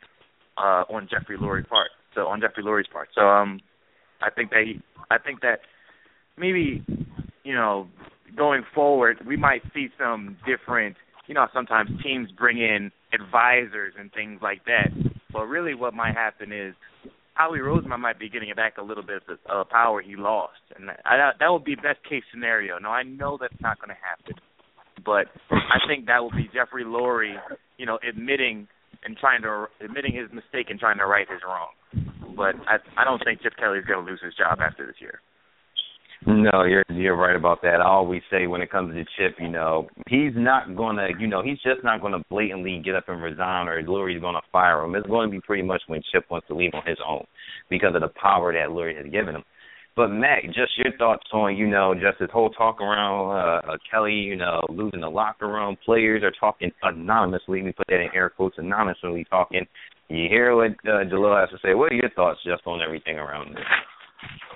uh 0.58 0.84
on 0.90 1.08
Jeffrey 1.10 1.38
Lurie's 1.38 1.68
part. 1.68 1.90
So 2.14 2.28
on 2.28 2.42
Jeffrey 2.42 2.64
Lurie's 2.64 2.88
part. 2.92 3.10
So 3.16 3.22
um 3.22 3.60
I 4.22 4.30
think 4.30 4.50
that 4.52 4.64
he 4.66 4.82
I 5.10 5.18
think 5.18 5.42
that 5.42 5.60
maybe 6.38 6.84
you 7.44 7.54
know 7.54 7.88
going 8.36 8.64
forward 8.74 9.18
we 9.26 9.38
might 9.38 9.62
see 9.74 9.88
some 9.98 10.38
different 10.46 10.96
you 11.28 11.34
know 11.34 11.48
sometimes 11.54 11.90
teams 12.04 12.30
bring 12.32 12.58
in 12.58 12.92
advisors 13.14 13.94
and 14.00 14.12
things 14.14 14.40
like 14.42 14.66
that. 14.66 14.90
But 15.32 15.46
really 15.46 15.74
what 15.74 15.94
might 15.94 16.14
happen 16.14 16.52
is 16.52 16.74
Howie 17.36 17.60
Roseman 17.60 18.00
might 18.00 18.18
be 18.18 18.30
getting 18.30 18.54
back 18.56 18.78
a 18.78 18.82
little 18.82 19.04
bit 19.04 19.22
of 19.28 19.38
uh, 19.50 19.64
power 19.70 20.02
he 20.02 20.16
lost, 20.16 20.62
and 20.76 20.90
I, 21.04 21.32
that 21.38 21.50
would 21.50 21.66
be 21.66 21.76
best 21.76 22.02
case 22.10 22.24
scenario. 22.32 22.80
No, 22.80 22.90
I 22.90 23.04
know 23.04 23.38
that's 23.40 23.60
not 23.60 23.78
going 23.80 23.90
to 23.90 24.02
happen, 24.02 24.36
but 25.06 25.28
I 25.52 25.86
think 25.86 26.06
that 26.08 26.20
will 26.20 26.32
be 26.32 26.50
Jeffrey 26.54 26.86
Lurie, 26.86 27.36
you 27.78 27.86
know, 27.86 28.00
admitting 28.08 28.70
and 29.06 29.16
trying 29.18 29.42
to 29.44 29.68
admitting 29.84 30.16
his 30.16 30.32
mistake 30.34 30.70
and 30.70 30.80
trying 30.80 30.98
to 30.98 31.06
right 31.06 31.28
his 31.30 31.42
wrong. 31.46 31.70
But 32.36 32.56
I 32.68 32.78
I 32.98 33.04
don't 33.06 33.24
think 33.24 33.42
Chip 33.42 33.54
Kelly 33.58 33.80
is 33.80 33.86
going 33.86 34.04
to 34.04 34.12
lose 34.12 34.22
his 34.24 34.34
job 34.36 34.60
after 34.60 34.86
this 34.86 34.96
year. 35.00 35.22
No, 36.28 36.64
you're 36.64 36.84
you're 36.90 37.16
right 37.16 37.36
about 37.36 37.62
that. 37.62 37.82
I 37.82 37.88
always 37.88 38.24
say 38.32 38.48
when 38.48 38.62
it 38.62 38.72
comes 38.72 38.96
to 38.96 39.04
Chip, 39.18 39.38
you 39.40 39.50
know, 39.50 39.88
he's 40.10 40.32
not 40.36 40.76
gonna, 40.76 41.10
you 41.20 41.28
know, 41.28 41.44
he's 41.44 41.62
just 41.62 41.84
not 41.84 42.02
gonna 42.02 42.24
blatantly 42.32 42.82
get 42.84 42.96
up 42.96 43.10
and 43.10 43.22
resign, 43.22 43.68
or 43.68 43.82
Lurie's 43.84 44.22
gonna 44.22 44.42
fire 44.52 44.84
him. 44.84 44.96
It's 44.96 45.06
going 45.06 45.30
to 45.30 45.32
be 45.32 45.42
pretty 45.42 45.62
much 45.62 45.84
when 45.86 46.02
Chip 46.12 46.26
wants 46.32 46.48
to 46.48 46.56
leave 46.56 46.72
on 46.74 46.82
his 46.86 46.98
own 47.08 47.26
because 47.70 47.94
of 47.94 48.02
the 48.02 48.10
power 48.20 48.52
that 48.54 48.70
Lurie 48.70 48.98
has 48.98 49.12
given 49.12 49.36
him. 49.36 49.44
But 49.96 50.10
Mac, 50.10 50.44
just 50.48 50.78
your 50.78 50.96
thoughts 50.98 51.24
on, 51.32 51.56
you 51.56 51.68
know, 51.68 51.94
just 51.94 52.20
this 52.20 52.30
whole 52.34 52.50
talk 52.50 52.82
around 52.82 53.32
uh, 53.32 53.72
uh, 53.72 53.78
Kelly, 53.90 54.14
you 54.14 54.36
know, 54.36 54.62
losing 54.68 55.00
the 55.00 55.10
locker 55.10 55.48
room. 55.48 55.78
Players 55.86 56.22
are 56.22 56.34
talking 56.38 56.72
anonymously. 56.84 57.62
We 57.62 57.72
put 57.72 57.88
that 57.88 58.02
in 58.02 58.10
air 58.14 58.30
quotes, 58.30 58.58
anonymously 58.58 59.26
talking. 59.30 59.66
You 60.10 60.28
hear 60.30 60.54
what 60.54 60.72
uh, 60.84 61.06
Jalil 61.06 61.40
has 61.40 61.50
to 61.52 61.58
say. 61.66 61.76
What 61.76 61.94
are 61.94 61.96
your 61.96 62.10
thoughts 62.10 62.40
just 62.46 62.68
on 62.68 62.82
everything 62.82 63.18
around 63.18 63.56
this? 63.56 63.64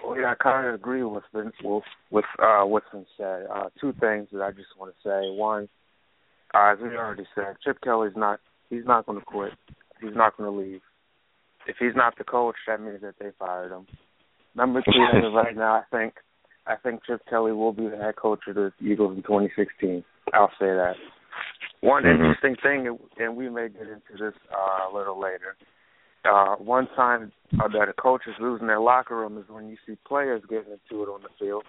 Well, 0.03 0.19
yeah, 0.19 0.31
I 0.31 0.43
kind 0.43 0.67
of 0.67 0.73
agree 0.73 1.03
with 1.03 1.23
been, 1.33 1.51
with 1.63 1.83
with 2.11 2.25
uh, 2.39 2.63
what's 2.65 2.85
been 2.91 3.05
said. 3.17 3.45
Uh, 3.53 3.69
two 3.79 3.93
things 3.99 4.27
that 4.33 4.41
I 4.41 4.51
just 4.51 4.69
want 4.77 4.93
to 4.93 5.07
say. 5.07 5.29
One, 5.31 5.69
uh, 6.53 6.73
as 6.73 6.79
we 6.81 6.89
already 6.89 7.25
said, 7.33 7.55
Chip 7.63 7.79
Kelly's 7.81 8.13
not 8.15 8.39
he's 8.69 8.85
not 8.85 9.05
going 9.05 9.19
to 9.19 9.25
quit. 9.25 9.53
He's 10.01 10.15
not 10.15 10.35
going 10.37 10.51
to 10.51 10.57
leave. 10.57 10.81
If 11.67 11.77
he's 11.79 11.95
not 11.95 12.17
the 12.17 12.23
coach, 12.23 12.55
that 12.67 12.81
means 12.81 13.01
that 13.01 13.15
they 13.19 13.29
fired 13.37 13.71
him. 13.71 13.85
Number 14.59 14.81
two, 14.81 15.05
as 15.13 15.23
of 15.25 15.33
right 15.33 15.55
now, 15.55 15.73
I 15.73 15.83
think 15.89 16.13
I 16.67 16.75
think 16.75 17.01
Chip 17.07 17.21
Kelly 17.29 17.53
will 17.53 17.73
be 17.73 17.87
the 17.87 17.97
head 17.97 18.15
coach 18.15 18.41
of 18.47 18.55
the 18.55 18.71
Eagles 18.81 19.15
in 19.15 19.23
2016. 19.23 20.03
I'll 20.33 20.51
say 20.59 20.67
that. 20.67 20.93
One 21.81 22.03
mm-hmm. 22.03 22.21
interesting 22.21 22.55
thing, 22.61 22.97
and 23.17 23.35
we 23.35 23.49
may 23.49 23.69
get 23.69 23.83
into 23.83 24.13
this 24.19 24.33
uh, 24.51 24.91
a 24.91 24.95
little 24.95 25.19
later 25.19 25.55
uh, 26.25 26.55
one 26.55 26.87
time 26.95 27.31
uh, 27.53 27.67
that 27.67 27.89
a 27.89 27.93
coach 27.93 28.21
is 28.27 28.35
losing 28.39 28.67
their 28.67 28.79
locker 28.79 29.15
room 29.15 29.37
is 29.37 29.45
when 29.47 29.69
you 29.69 29.77
see 29.87 29.97
players 30.07 30.41
getting 30.49 30.73
into 30.73 31.03
it 31.03 31.07
on 31.07 31.21
the 31.21 31.29
field 31.39 31.63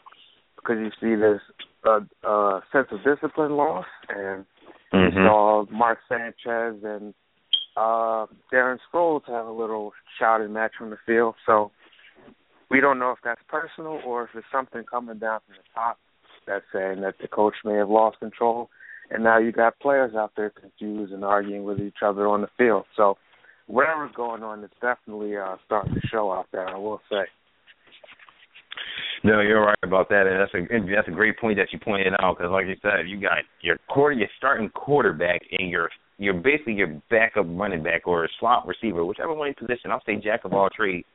because 0.57 0.77
you 0.79 0.91
see 1.01 1.19
this 1.19 1.41
uh, 1.87 2.01
uh, 2.27 2.61
sense 2.73 2.89
of 2.91 2.99
discipline 3.05 3.53
loss, 3.57 3.87
and 4.09 4.45
mm-hmm. 4.93 5.17
you 5.17 5.25
saw 5.25 5.65
Mark 5.71 5.99
Sanchez 6.09 6.83
and 6.85 7.15
uh, 7.77 8.27
Darren 8.53 8.79
Sproles 8.93 9.23
have 9.27 9.47
a 9.47 9.53
little 9.53 9.93
shouting 10.19 10.53
match 10.53 10.73
from 10.77 10.91
the 10.91 10.99
field. 11.07 11.35
So 11.47 11.71
we 12.71 12.81
don't 12.81 12.99
know 12.99 13.11
if 13.11 13.19
that's 13.25 13.41
personal 13.49 14.00
or 14.07 14.25
if 14.25 14.31
it's 14.35 14.47
something 14.53 14.85
coming 14.85 15.19
down 15.19 15.41
from 15.47 15.57
the 15.57 15.69
top 15.75 15.99
that's 16.47 16.65
saying 16.73 17.00
that 17.03 17.15
the 17.21 17.29
coach 17.29 17.55
may 17.65 17.75
have 17.75 17.91
lost 17.91 18.19
control, 18.19 18.71
and 19.11 19.25
now 19.25 19.39
you 19.39 19.53
got 19.53 19.79
players 19.81 20.15
out 20.15 20.33
there 20.37 20.50
confused 20.50 21.12
and 21.12 21.25
arguing 21.25 21.65
with 21.65 21.81
each 21.81 22.03
other 22.05 22.29
on 22.29 22.41
the 22.41 22.49
field. 22.57 22.85
So 22.97 23.17
whatever's 23.67 24.12
going 24.15 24.43
on, 24.43 24.65
it's 24.65 24.73
definitely 24.81 25.37
uh, 25.37 25.57
starting 25.67 25.95
to 25.95 26.00
show 26.11 26.33
out 26.33 26.47
there. 26.53 26.69
I 26.69 26.77
will 26.77 27.00
say. 27.11 27.25
No, 29.23 29.41
you're 29.41 29.61
right 29.61 29.77
about 29.83 30.09
that, 30.09 30.27
and 30.27 30.41
that's 30.41 30.55
a 30.55 30.95
that's 30.95 31.09
a 31.09 31.11
great 31.11 31.39
point 31.39 31.59
that 31.59 31.69
you 31.73 31.79
pointed 31.79 32.15
out. 32.21 32.39
Because, 32.39 32.50
like 32.50 32.67
you 32.67 32.77
said, 32.81 33.07
you 33.07 33.21
got 33.21 33.39
your 33.61 33.77
quarter, 33.89 34.15
your 34.15 34.29
starting 34.39 34.71
quarterback, 34.71 35.43
and 35.59 35.71
your 35.71 35.91
you're 36.17 36.35
basically 36.35 36.75
your 36.75 37.00
backup 37.11 37.47
running 37.49 37.83
back 37.83 38.07
or 38.07 38.29
slot 38.39 38.67
receiver, 38.67 39.05
whichever 39.05 39.35
one 39.35 39.53
position. 39.59 39.91
I'll 39.91 40.03
say 40.07 40.17
jack 40.17 40.45
of 40.45 40.55
all 40.55 40.71
trades. 40.75 41.07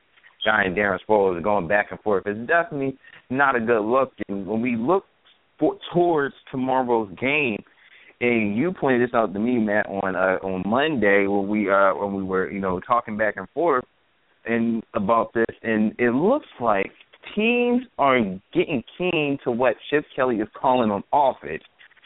Guy 0.46 0.62
and 0.64 0.76
Darren 0.76 0.98
Sproles 1.06 1.42
going 1.42 1.68
back 1.68 1.88
and 1.90 2.00
forth. 2.00 2.22
It's 2.26 2.38
definitely 2.46 2.96
not 3.28 3.56
a 3.56 3.60
good 3.60 3.82
look. 3.82 4.12
And 4.28 4.46
when 4.46 4.62
we 4.62 4.76
look 4.76 5.04
for, 5.58 5.76
towards 5.92 6.34
tomorrow's 6.50 7.10
game, 7.20 7.62
and 8.20 8.56
you 8.56 8.72
pointed 8.72 9.06
this 9.06 9.14
out 9.14 9.34
to 9.34 9.38
me, 9.38 9.58
Matt, 9.58 9.86
on 9.86 10.16
uh, 10.16 10.38
on 10.46 10.62
Monday 10.64 11.26
when 11.26 11.48
we 11.48 11.70
uh 11.70 11.92
when 11.94 12.14
we 12.14 12.22
were 12.22 12.50
you 12.50 12.60
know 12.60 12.80
talking 12.80 13.18
back 13.18 13.34
and 13.36 13.46
forth 13.50 13.84
and 14.46 14.82
about 14.94 15.34
this, 15.34 15.44
and 15.62 15.94
it 15.98 16.14
looks 16.14 16.46
like 16.60 16.90
teams 17.34 17.82
are 17.98 18.20
getting 18.54 18.82
keen 18.96 19.38
to 19.44 19.50
what 19.50 19.74
Chip 19.90 20.04
Kelly 20.14 20.36
is 20.36 20.48
calling 20.58 20.90
on 20.90 21.02
offense. 21.12 21.62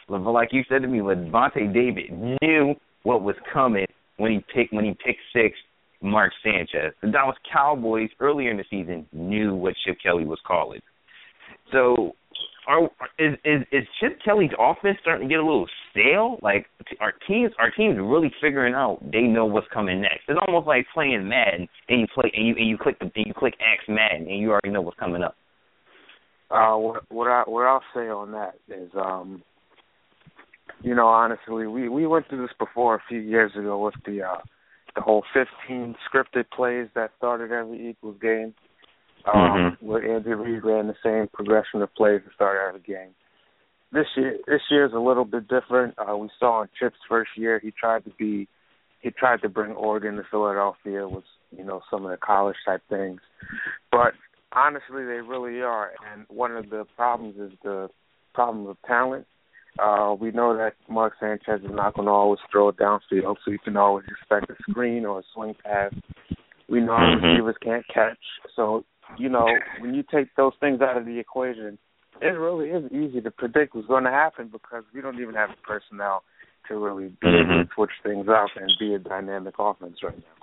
Like 0.09 0.49
you 0.51 0.63
said 0.67 0.81
to 0.81 0.89
me, 0.89 0.99
Lavonte 0.99 1.73
David 1.73 2.11
knew 2.41 2.75
what 3.03 3.21
was 3.21 3.35
coming 3.53 3.85
when 4.17 4.31
he 4.31 4.39
picked 4.53 4.73
when 4.73 4.83
he 4.83 4.91
picked 4.91 5.21
six 5.31 5.55
Mark 6.01 6.31
Sanchez. 6.43 6.93
The 7.01 7.09
Dallas 7.11 7.37
Cowboys 7.51 8.09
earlier 8.19 8.51
in 8.51 8.57
the 8.57 8.65
season 8.69 9.05
knew 9.13 9.55
what 9.55 9.75
Chip 9.85 9.97
Kelly 10.01 10.25
was 10.25 10.39
calling. 10.45 10.81
So 11.71 12.13
are 12.67 12.85
is 13.17 13.37
is 13.43 13.61
is 13.71 13.83
Chip 13.99 14.19
Kelly's 14.23 14.51
offense 14.59 14.97
starting 15.01 15.27
to 15.27 15.33
get 15.33 15.39
a 15.39 15.45
little 15.45 15.67
stale? 15.89 16.37
Like 16.41 16.67
our 16.99 17.13
teams, 17.27 17.51
our 17.59 17.71
teams 17.71 17.97
really 17.99 18.31
figuring 18.41 18.73
out 18.73 18.99
they 19.11 19.21
know 19.21 19.45
what's 19.45 19.67
coming 19.73 20.01
next. 20.01 20.21
It's 20.27 20.39
almost 20.47 20.67
like 20.67 20.85
playing 20.93 21.27
Madden 21.27 21.67
and 21.89 22.01
you 22.01 22.07
play 22.13 22.31
and 22.33 22.47
you 22.47 22.55
and 22.57 22.69
you 22.69 22.77
click 22.77 22.99
the 22.99 23.11
and 23.15 23.25
you 23.25 23.33
click 23.33 23.55
X 23.59 23.83
Madden 23.87 24.27
and 24.27 24.39
you 24.39 24.51
already 24.51 24.69
know 24.69 24.81
what's 24.81 24.99
coming 24.99 25.23
up. 25.23 25.35
Uh, 26.49 26.75
what 26.75 27.03
what 27.09 27.27
I 27.27 27.43
what 27.45 27.65
I'll 27.65 27.83
say 27.93 28.09
on 28.09 28.31
that 28.33 28.55
is, 28.67 28.91
um, 28.95 29.41
you 30.81 30.93
know, 30.93 31.07
honestly, 31.07 31.67
we 31.67 31.89
we 31.89 32.05
went 32.05 32.27
through 32.27 32.41
this 32.41 32.55
before 32.59 32.95
a 32.95 33.03
few 33.07 33.19
years 33.19 33.51
ago 33.55 33.83
with 33.83 33.95
the 34.05 34.21
uh, 34.23 34.37
the 34.95 35.01
whole 35.01 35.23
15 35.33 35.95
scripted 36.09 36.45
plays 36.55 36.87
that 36.95 37.11
started 37.17 37.51
every 37.51 37.89
Eagles 37.89 38.17
game 38.21 38.53
um, 39.25 39.35
mm-hmm. 39.35 39.85
where 39.85 40.15
Andy 40.15 40.31
Reid 40.31 40.63
ran 40.63 40.87
the 40.87 40.95
same 41.03 41.27
progression 41.33 41.81
of 41.81 41.93
plays 41.95 42.21
to 42.27 42.33
start 42.33 42.57
every 42.67 42.81
game. 42.81 43.13
This 43.91 44.07
year, 44.15 44.37
this 44.47 44.61
year 44.69 44.85
is 44.85 44.93
a 44.93 44.99
little 44.99 45.25
bit 45.25 45.47
different. 45.47 45.95
Uh, 45.97 46.15
we 46.15 46.29
saw 46.39 46.63
in 46.63 46.69
Chip's 46.79 46.95
first 47.09 47.31
year, 47.35 47.59
he 47.61 47.71
tried 47.71 48.05
to 48.05 48.11
be, 48.17 48.47
he 49.01 49.11
tried 49.11 49.41
to 49.41 49.49
bring 49.49 49.73
Oregon 49.73 50.15
to 50.15 50.23
Philadelphia 50.29 51.07
with 51.07 51.25
you 51.55 51.65
know 51.65 51.81
some 51.91 52.05
of 52.05 52.11
the 52.11 52.17
college 52.17 52.55
type 52.65 52.81
things, 52.89 53.19
but 53.91 54.13
honestly, 54.53 55.03
they 55.03 55.19
really 55.21 55.61
are. 55.61 55.91
And 56.13 56.25
one 56.29 56.55
of 56.55 56.69
the 56.69 56.85
problems 56.95 57.35
is 57.37 57.57
the 57.63 57.89
problem 58.33 58.67
of 58.67 58.77
talent. 58.87 59.27
Uh, 59.79 60.15
we 60.19 60.31
know 60.31 60.55
that 60.55 60.73
Mark 60.89 61.13
Sanchez 61.19 61.61
is 61.63 61.71
not 61.71 61.95
going 61.95 62.07
to 62.07 62.11
always 62.11 62.39
throw 62.51 62.69
it 62.69 62.77
downfield, 62.77 63.37
so 63.43 63.51
you 63.51 63.59
can 63.59 63.77
always 63.77 64.05
expect 64.09 64.49
a 64.49 64.55
screen 64.69 65.05
or 65.05 65.19
a 65.19 65.23
swing 65.33 65.55
pass. 65.63 65.93
We 66.67 66.81
know 66.81 66.93
mm-hmm. 66.93 67.25
receivers 67.25 67.55
can't 67.63 67.85
catch, 67.87 68.19
so 68.55 68.85
you 69.17 69.29
know, 69.29 69.45
when 69.79 69.93
you 69.93 70.03
take 70.03 70.33
those 70.35 70.53
things 70.59 70.81
out 70.81 70.97
of 70.97 71.05
the 71.05 71.19
equation, 71.19 71.77
it 72.21 72.27
really 72.27 72.69
is 72.69 72.91
easy 72.91 73.21
to 73.21 73.31
predict 73.31 73.75
what's 73.75 73.87
going 73.87 74.03
to 74.03 74.11
happen 74.11 74.49
because 74.51 74.83
we 74.93 75.01
don't 75.01 75.19
even 75.19 75.35
have 75.35 75.49
the 75.49 75.55
personnel 75.63 76.23
to 76.67 76.77
really 76.77 77.09
be 77.21 77.27
able 77.27 77.37
to 77.37 77.43
mm-hmm. 77.43 77.73
switch 77.75 77.91
things 78.03 78.27
up 78.29 78.47
and 78.55 78.71
be 78.79 78.93
a 78.93 78.99
dynamic 78.99 79.55
offense 79.57 79.97
right 80.03 80.17
now. 80.17 80.40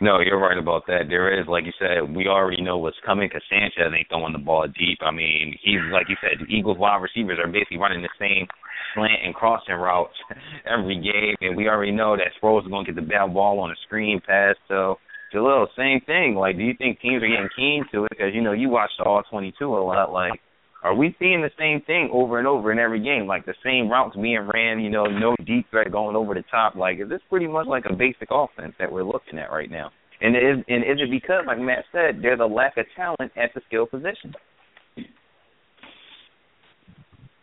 No, 0.00 0.20
you're 0.20 0.38
right 0.38 0.56
about 0.56 0.86
that. 0.86 1.08
There 1.08 1.40
is, 1.40 1.48
like 1.48 1.64
you 1.64 1.72
said, 1.78 2.14
we 2.14 2.28
already 2.28 2.62
know 2.62 2.78
what's 2.78 2.96
coming 3.04 3.28
because 3.28 3.42
Sanchez 3.50 3.90
ain't 3.90 4.08
throwing 4.08 4.32
the 4.32 4.38
ball 4.38 4.66
deep. 4.68 4.98
I 5.02 5.10
mean, 5.10 5.58
he's 5.60 5.82
like 5.92 6.08
you 6.08 6.16
said, 6.20 6.38
the 6.38 6.46
Eagles 6.46 6.78
wide 6.78 7.02
receivers 7.02 7.38
are 7.42 7.50
basically 7.50 7.78
running 7.78 8.02
the 8.02 8.14
same 8.18 8.46
slant 8.94 9.24
and 9.24 9.34
crossing 9.34 9.74
routes 9.74 10.14
every 10.66 10.96
game, 11.02 11.34
and 11.40 11.56
we 11.56 11.68
already 11.68 11.92
know 11.92 12.16
that 12.16 12.30
Sproles 12.40 12.62
is 12.62 12.70
going 12.70 12.86
to 12.86 12.92
get 12.92 13.00
the 13.00 13.06
bad 13.06 13.34
ball 13.34 13.58
on 13.58 13.70
a 13.70 13.76
screen 13.86 14.20
pass. 14.24 14.54
So 14.68 14.98
Jalil, 15.34 15.66
same 15.76 16.00
thing. 16.06 16.36
Like, 16.36 16.56
do 16.56 16.62
you 16.62 16.74
think 16.78 17.00
teams 17.00 17.22
are 17.22 17.28
getting 17.28 17.50
keen 17.56 17.84
to 17.92 18.04
it? 18.04 18.10
Because 18.10 18.32
you 18.34 18.40
know 18.40 18.52
you 18.52 18.68
watch 18.68 18.90
the 18.98 19.04
All 19.04 19.22
22 19.28 19.64
a 19.66 19.82
lot. 19.82 20.12
Like, 20.12 20.40
are 20.82 20.94
we 20.94 21.14
seeing 21.18 21.42
the 21.42 21.50
same 21.58 21.80
thing 21.82 22.08
over 22.12 22.38
and 22.38 22.46
over 22.46 22.70
in 22.70 22.78
every 22.78 23.02
game? 23.02 23.26
Like 23.26 23.44
the 23.44 23.54
same 23.64 23.90
routes 23.90 24.16
being 24.16 24.48
ran. 24.52 24.80
You 24.80 24.90
know, 24.90 25.06
no 25.06 25.34
deep 25.44 25.66
threat 25.70 25.90
going 25.90 26.14
over 26.14 26.34
the 26.34 26.44
top. 26.50 26.76
Like, 26.76 27.00
is 27.00 27.08
this 27.08 27.20
pretty 27.28 27.48
much 27.48 27.66
like 27.66 27.84
a 27.90 27.94
basic 27.94 28.28
offense 28.30 28.74
that 28.78 28.90
we're 28.90 29.02
looking 29.02 29.38
at 29.38 29.50
right 29.50 29.70
now? 29.70 29.90
And 30.20 30.36
is 30.36 30.64
and 30.68 30.84
is 30.84 30.98
it 31.00 31.10
because, 31.10 31.44
like 31.46 31.58
Matt 31.58 31.84
said, 31.92 32.20
there's 32.22 32.40
a 32.40 32.46
lack 32.46 32.76
of 32.76 32.86
talent 32.96 33.32
at 33.36 33.50
the 33.54 33.60
skill 33.66 33.86
position? 33.86 34.34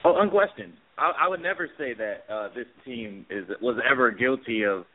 Oh, 0.04 0.22
unquestioned. 0.22 0.74
I, 0.98 1.12
I 1.26 1.28
would 1.28 1.42
never 1.42 1.70
say 1.78 1.94
that 1.94 2.34
uh, 2.34 2.50
this 2.54 2.68
team 2.86 3.26
is 3.30 3.46
was 3.62 3.78
ever 3.90 4.12
guilty 4.12 4.64
of 4.64 4.86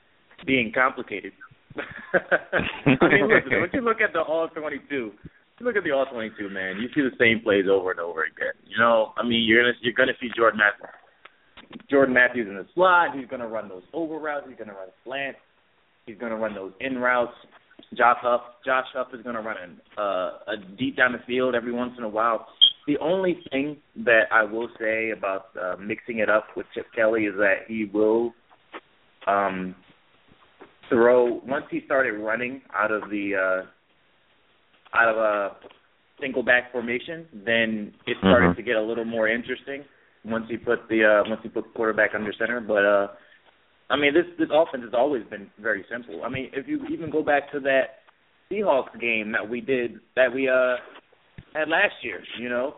being 0.46 0.72
complicated. 0.74 1.32
I 1.76 2.86
mean, 2.86 3.28
listen, 3.28 3.60
when 3.60 3.70
you 3.72 3.80
look 3.82 4.00
at 4.00 4.12
the 4.12 4.20
All 4.20 4.48
22, 4.48 5.12
you 5.60 5.66
look 5.66 5.76
at 5.76 5.84
the 5.84 5.90
All 5.90 6.06
22, 6.06 6.48
man, 6.48 6.78
you 6.78 6.88
see 6.94 7.02
the 7.02 7.14
same 7.18 7.42
plays 7.44 7.66
over 7.70 7.90
and 7.90 8.00
over 8.00 8.24
again. 8.24 8.54
You 8.66 8.78
know, 8.78 9.12
I 9.16 9.22
mean, 9.22 9.44
you're 9.46 9.62
gonna 9.62 9.76
you're 9.82 9.92
gonna 9.92 10.16
see 10.20 10.28
Jordan 10.34 10.58
Matthews. 10.58 11.80
Jordan 11.90 12.14
Matthews 12.14 12.48
in 12.48 12.56
the 12.56 12.66
slot. 12.74 13.16
He's 13.16 13.28
gonna 13.28 13.46
run 13.46 13.68
those 13.68 13.82
over 13.92 14.18
routes. 14.18 14.46
He's 14.48 14.58
gonna 14.58 14.72
run 14.72 14.88
slants. 15.04 15.38
He's 16.06 16.18
gonna 16.18 16.36
run 16.36 16.54
those 16.54 16.72
in 16.80 16.98
routes. 16.98 17.34
Josh 17.96 18.18
Huff, 18.20 18.40
Josh 18.64 18.86
Huff 18.94 19.08
is 19.12 19.22
gonna 19.22 19.42
run 19.42 19.56
an, 19.62 19.80
uh, 19.98 20.30
a 20.48 20.56
deep 20.78 20.96
down 20.96 21.12
the 21.12 21.18
field 21.26 21.54
every 21.54 21.72
once 21.72 21.92
in 21.98 22.04
a 22.04 22.08
while. 22.08 22.46
The 22.86 22.96
only 22.98 23.38
thing 23.50 23.76
that 24.04 24.24
I 24.32 24.42
will 24.44 24.68
say 24.80 25.10
about 25.10 25.46
uh, 25.60 25.76
mixing 25.76 26.18
it 26.18 26.30
up 26.30 26.46
with 26.56 26.66
Chip 26.74 26.86
Kelly 26.96 27.24
is 27.24 27.34
that 27.36 27.66
he 27.68 27.84
will 27.92 28.32
um 29.26 29.74
throw 30.88 31.40
once 31.46 31.66
he 31.70 31.82
started 31.84 32.12
running 32.12 32.62
out 32.74 32.90
of 32.90 33.02
the 33.10 33.34
uh, 33.36 33.66
out 34.94 35.08
of 35.08 35.16
a 35.16 35.56
single 36.20 36.42
back 36.42 36.72
formation, 36.72 37.26
then 37.32 37.92
it 38.06 38.16
started 38.18 38.48
mm-hmm. 38.48 38.56
to 38.56 38.62
get 38.62 38.76
a 38.76 38.82
little 38.82 39.04
more 39.04 39.28
interesting. 39.28 39.84
once 40.24 40.44
he 40.50 40.56
put 40.56 40.80
the 40.88 41.04
uh, 41.04 41.28
once 41.28 41.40
he 41.42 41.48
put 41.48 41.64
the 41.64 41.70
quarterback 41.74 42.10
under 42.14 42.32
center. 42.38 42.60
But 42.60 42.84
uh, 42.84 43.08
I 43.88 43.96
mean, 43.96 44.12
this 44.14 44.26
this 44.38 44.48
offense 44.52 44.84
has 44.84 44.94
always 44.94 45.24
been 45.30 45.50
very 45.60 45.84
simple. 45.90 46.22
I 46.24 46.28
mean, 46.28 46.50
if 46.52 46.68
you 46.68 46.84
even 46.90 47.10
go 47.10 47.22
back 47.22 47.50
to 47.52 47.60
that 47.60 48.00
Seahawks 48.50 48.98
game 49.00 49.32
that 49.32 49.48
we 49.48 49.60
did 49.60 50.00
that 50.16 50.32
we 50.34 50.48
uh 50.48 50.76
had 51.54 51.68
last 51.68 51.94
year, 52.02 52.20
you 52.38 52.48
know, 52.48 52.74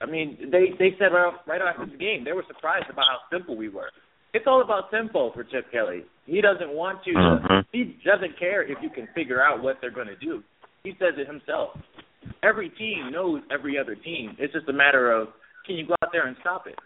I 0.00 0.06
mean, 0.06 0.50
they 0.50 0.74
they 0.78 0.96
said 0.98 1.12
right 1.12 1.32
right 1.46 1.60
after 1.62 1.86
the 1.86 1.96
game 1.96 2.24
they 2.24 2.32
were 2.32 2.44
surprised 2.46 2.90
about 2.90 3.04
how 3.08 3.18
simple 3.36 3.56
we 3.56 3.68
were. 3.68 3.90
It's 4.34 4.46
all 4.46 4.62
about 4.62 4.90
tempo 4.90 5.32
for 5.32 5.42
Chip 5.44 5.72
Kelly. 5.72 6.04
He 6.26 6.42
doesn't 6.42 6.70
want 6.74 6.98
you. 7.06 7.14
To, 7.14 7.20
Mhm. 7.48 7.64
He 7.72 7.96
doesn't 8.04 8.38
care 8.38 8.62
if 8.62 8.76
you 8.82 8.90
can 8.90 9.06
figure 9.14 9.42
out 9.42 9.62
what 9.62 9.80
they're 9.80 9.90
going 9.90 10.08
to 10.08 10.16
do. 10.16 10.42
He 10.88 10.94
says 10.98 11.20
it 11.20 11.28
himself. 11.28 11.76
Every 12.42 12.70
team 12.70 13.12
knows 13.12 13.42
every 13.52 13.78
other 13.78 13.94
team. 13.94 14.34
It's 14.38 14.54
just 14.54 14.66
a 14.70 14.72
matter 14.72 15.12
of 15.12 15.28
can 15.66 15.76
you 15.76 15.86
go 15.86 15.92
out 16.02 16.08
there 16.12 16.26
and 16.26 16.34
stop 16.40 16.66
it. 16.66 16.76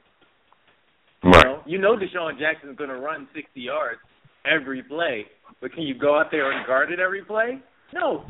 Right. 1.22 1.62
You 1.66 1.78
know, 1.78 1.94
you 1.94 1.96
know 1.96 1.96
DeSean 1.96 2.36
Jackson's 2.36 2.76
going 2.76 2.90
to 2.90 2.98
run 2.98 3.28
60 3.32 3.60
yards 3.60 4.00
every 4.44 4.82
play, 4.82 5.26
but 5.60 5.72
can 5.72 5.84
you 5.84 5.96
go 5.96 6.18
out 6.18 6.32
there 6.32 6.50
and 6.50 6.66
guard 6.66 6.90
it 6.90 6.98
every 6.98 7.22
play? 7.24 7.62
No, 7.94 8.24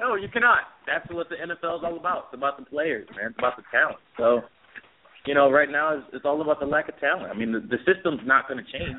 no, 0.00 0.16
you 0.16 0.26
cannot. 0.26 0.62
That's 0.88 1.08
what 1.12 1.28
the 1.28 1.36
NFL 1.36 1.78
is 1.78 1.84
all 1.84 1.96
about. 1.96 2.26
It's 2.32 2.34
about 2.34 2.58
the 2.58 2.64
players, 2.64 3.06
man. 3.14 3.30
It's 3.30 3.38
about 3.38 3.56
the 3.56 3.62
talent. 3.70 4.02
So, 4.16 4.40
you 5.24 5.34
know, 5.34 5.52
right 5.52 5.70
now 5.70 5.98
it's, 5.98 6.06
it's 6.14 6.24
all 6.24 6.42
about 6.42 6.58
the 6.58 6.66
lack 6.66 6.88
of 6.88 6.98
talent. 6.98 7.30
I 7.30 7.38
mean, 7.38 7.52
the, 7.52 7.60
the 7.60 7.78
system's 7.86 8.26
not 8.26 8.48
going 8.48 8.58
to 8.58 8.72
change. 8.72 8.98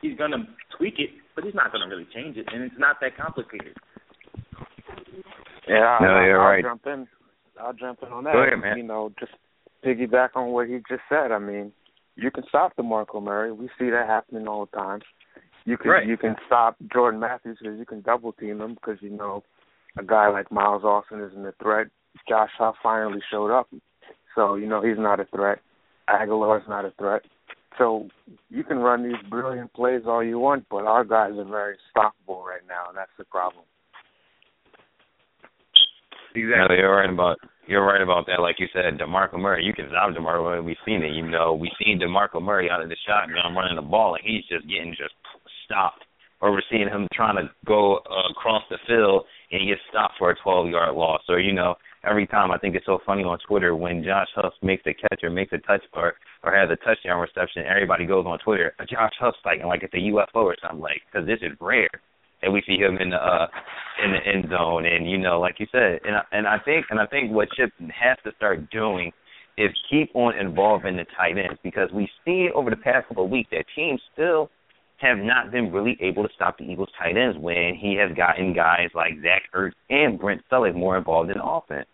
He's 0.00 0.16
going 0.16 0.30
to 0.30 0.38
tweak 0.78 0.94
it, 0.96 1.10
but 1.34 1.44
he's 1.44 1.54
not 1.54 1.70
going 1.70 1.86
to 1.86 1.94
really 1.94 2.08
change 2.14 2.38
it, 2.38 2.46
and 2.50 2.62
it's 2.62 2.78
not 2.78 2.96
that 3.02 3.14
complicated. 3.18 3.76
Yeah, 5.70 5.98
No, 6.00 6.08
I'll, 6.08 6.24
you're 6.26 6.40
I'll 6.40 6.50
right. 6.50 6.64
jump 6.64 6.86
in. 6.86 7.06
I'll 7.60 7.72
jump 7.72 8.00
in 8.02 8.08
on 8.12 8.24
that. 8.24 8.32
Go 8.32 8.42
ahead, 8.42 8.58
man. 8.58 8.76
You 8.76 8.82
know, 8.82 9.12
just 9.20 9.32
piggyback 9.84 10.30
on 10.34 10.48
what 10.50 10.68
he 10.68 10.78
just 10.88 11.02
said. 11.08 11.30
I 11.30 11.38
mean, 11.38 11.72
you 12.16 12.30
can 12.30 12.44
stop 12.48 12.76
DeMarco 12.76 13.22
Murray. 13.22 13.52
We 13.52 13.68
see 13.78 13.90
that 13.90 14.06
happening 14.06 14.48
all 14.48 14.66
the 14.66 14.76
time. 14.76 15.00
You 15.64 15.76
can 15.76 15.90
Right. 15.90 16.06
you 16.06 16.16
can 16.16 16.36
stop 16.46 16.76
Jordan 16.92 17.20
Matthews 17.20 17.58
because 17.60 17.78
you 17.78 17.84
can 17.86 18.00
double 18.00 18.32
team 18.32 18.60
him 18.60 18.74
because 18.74 18.96
you 19.00 19.10
know 19.10 19.44
a 19.98 20.02
guy 20.02 20.28
like 20.28 20.50
Miles 20.50 20.84
Austin 20.84 21.20
isn't 21.20 21.46
a 21.46 21.52
threat. 21.62 21.88
Josh 22.28 22.50
Huff 22.58 22.76
finally 22.82 23.20
showed 23.30 23.50
up, 23.52 23.68
so 24.34 24.54
you 24.56 24.66
know 24.66 24.82
he's 24.82 24.98
not 24.98 25.20
a 25.20 25.26
threat. 25.26 25.58
Agholor's 26.08 26.66
not 26.68 26.84
a 26.84 26.92
threat. 26.98 27.22
So 27.78 28.08
you 28.48 28.64
can 28.64 28.78
run 28.78 29.04
these 29.04 29.20
brilliant 29.28 29.72
plays 29.74 30.02
all 30.06 30.24
you 30.24 30.38
want, 30.38 30.64
but 30.70 30.86
our 30.86 31.04
guys 31.04 31.32
are 31.38 31.44
very 31.44 31.76
stoppable 31.94 32.42
right 32.44 32.66
now, 32.68 32.86
and 32.88 32.96
that's 32.96 33.10
the 33.16 33.24
problem. 33.24 33.64
No, 36.34 36.66
you're 36.74 36.96
right 36.96 37.10
about 37.10 37.38
you're 37.66 37.84
right 37.84 38.02
about 38.02 38.26
that. 38.26 38.40
Like 38.40 38.56
you 38.58 38.66
said, 38.72 38.98
Demarco 38.98 39.38
Murray, 39.38 39.64
you 39.64 39.72
can 39.72 39.86
stop 39.88 40.10
Demarco 40.10 40.42
Murray. 40.42 40.60
We've 40.60 40.84
seen 40.84 41.02
it. 41.02 41.12
You 41.12 41.28
know, 41.28 41.54
we've 41.54 41.70
seen 41.82 42.00
Demarco 42.00 42.42
Murray 42.42 42.68
out 42.70 42.82
of 42.82 42.88
the 42.88 42.96
shotgun 43.06 43.54
running 43.54 43.76
the 43.76 43.82
ball, 43.82 44.14
and 44.14 44.24
he's 44.24 44.44
just 44.46 44.68
getting 44.68 44.90
just 44.90 45.14
stopped. 45.64 46.04
Or 46.40 46.50
we're 46.52 46.62
seeing 46.70 46.88
him 46.88 47.06
trying 47.12 47.36
to 47.36 47.50
go 47.66 47.98
uh, 47.98 48.30
across 48.30 48.62
the 48.70 48.78
field, 48.88 49.24
and 49.52 49.60
he 49.60 49.68
gets 49.68 49.80
stopped 49.90 50.14
for 50.18 50.30
a 50.30 50.36
12-yard 50.44 50.96
loss. 50.96 51.20
Or 51.28 51.38
you 51.38 51.52
know, 51.52 51.74
every 52.08 52.26
time 52.26 52.50
I 52.50 52.58
think 52.58 52.74
it's 52.74 52.86
so 52.86 52.98
funny 53.04 53.22
on 53.24 53.38
Twitter 53.46 53.76
when 53.76 54.02
Josh 54.02 54.28
Huff 54.34 54.54
makes 54.62 54.82
a 54.86 54.94
catch 54.94 55.22
or 55.22 55.30
makes 55.30 55.52
a 55.52 55.58
touch 55.58 55.82
or 55.92 56.14
or 56.42 56.56
has 56.56 56.70
a 56.70 56.76
touchdown 56.84 57.20
reception, 57.20 57.64
everybody 57.68 58.06
goes 58.06 58.24
on 58.26 58.38
Twitter, 58.38 58.74
Josh 58.88 59.12
Huff's 59.20 59.38
like 59.44 59.62
like 59.64 59.82
it's 59.82 59.94
a 59.94 59.98
UFO 59.98 60.42
or 60.42 60.56
something 60.62 60.80
like 60.80 61.02
because 61.12 61.26
this 61.26 61.38
is 61.42 61.56
rare 61.60 61.90
and 62.42 62.52
we 62.52 62.62
see 62.66 62.76
him 62.76 62.98
in 62.98 63.10
the 63.10 63.16
uh 63.16 63.46
in 64.04 64.12
the 64.12 64.18
end 64.26 64.46
zone 64.50 64.86
and 64.86 65.10
you 65.10 65.18
know 65.18 65.40
like 65.40 65.56
you 65.58 65.66
said 65.72 66.00
and 66.04 66.16
and 66.32 66.46
I 66.46 66.58
think 66.58 66.86
and 66.90 67.00
I 67.00 67.06
think 67.06 67.32
what 67.32 67.48
Chip 67.52 67.72
has 67.78 68.16
to 68.24 68.32
start 68.36 68.70
doing 68.70 69.12
is 69.58 69.70
keep 69.90 70.10
on 70.14 70.36
involving 70.36 70.96
the 70.96 71.04
tight 71.16 71.36
ends 71.36 71.58
because 71.62 71.90
we 71.92 72.08
see 72.24 72.48
over 72.54 72.70
the 72.70 72.76
past 72.76 73.08
couple 73.08 73.24
of 73.24 73.30
weeks 73.30 73.50
that 73.52 73.64
teams 73.74 74.00
still 74.12 74.50
have 74.98 75.18
not 75.18 75.50
been 75.50 75.72
really 75.72 75.96
able 76.00 76.22
to 76.22 76.28
stop 76.34 76.58
the 76.58 76.64
Eagles 76.64 76.88
tight 76.98 77.16
ends 77.16 77.36
when 77.38 77.74
he 77.74 77.96
has 77.96 78.14
gotten 78.16 78.54
guys 78.54 78.88
like 78.94 79.14
Zach 79.22 79.42
Ertz 79.54 79.72
and 79.88 80.18
Brent 80.18 80.42
Sullivan 80.50 80.78
more 80.78 80.96
involved 80.96 81.30
in 81.30 81.38
offense. 81.38 81.86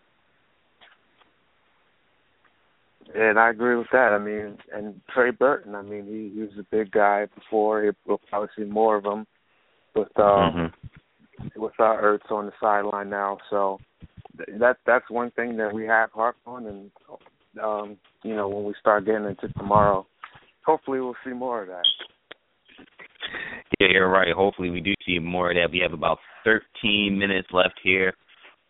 And 3.15 3.39
I 3.39 3.49
agree 3.49 3.77
with 3.77 3.87
that. 3.93 4.11
I 4.11 4.17
mean, 4.17 4.57
and 4.73 4.99
Trey 5.13 5.31
Burton. 5.31 5.75
I 5.75 5.81
mean, 5.81 6.05
he, 6.05 6.35
he 6.35 6.41
was 6.41 6.51
a 6.59 6.65
big 6.69 6.91
guy 6.91 7.27
before. 7.33 7.83
He, 7.83 7.91
we'll 8.05 8.19
probably 8.29 8.49
see 8.57 8.65
more 8.65 8.97
of 8.97 9.05
him 9.05 9.25
with 9.97 10.19
uh, 10.19 10.51
Mhm. 10.51 10.73
with 11.55 11.79
our 11.79 12.01
Ertz 12.01 12.31
on 12.31 12.45
the 12.47 12.53
sideline 12.59 13.09
now. 13.09 13.37
So 13.49 13.79
th- 14.37 14.59
that 14.59 14.77
that's 14.85 15.09
one 15.09 15.31
thing 15.31 15.57
that 15.57 15.73
we 15.73 15.85
have 15.85 16.11
harped 16.11 16.45
on, 16.45 16.65
and 16.65 16.91
um, 17.61 17.97
you 18.23 18.35
know, 18.35 18.47
when 18.47 18.65
we 18.65 18.73
start 18.79 19.05
getting 19.05 19.25
into 19.25 19.49
tomorrow, 19.53 20.05
hopefully 20.65 20.99
we'll 20.99 21.15
see 21.23 21.31
more 21.31 21.61
of 21.63 21.67
that. 21.67 21.85
Yeah, 23.79 23.87
you're 23.91 24.09
right. 24.09 24.33
Hopefully, 24.33 24.69
we 24.69 24.81
do 24.81 24.93
see 25.05 25.19
more 25.19 25.49
of 25.49 25.55
that. 25.55 25.71
We 25.71 25.79
have 25.79 25.93
about 25.93 26.19
13 26.43 27.17
minutes 27.17 27.47
left 27.51 27.79
here 27.83 28.13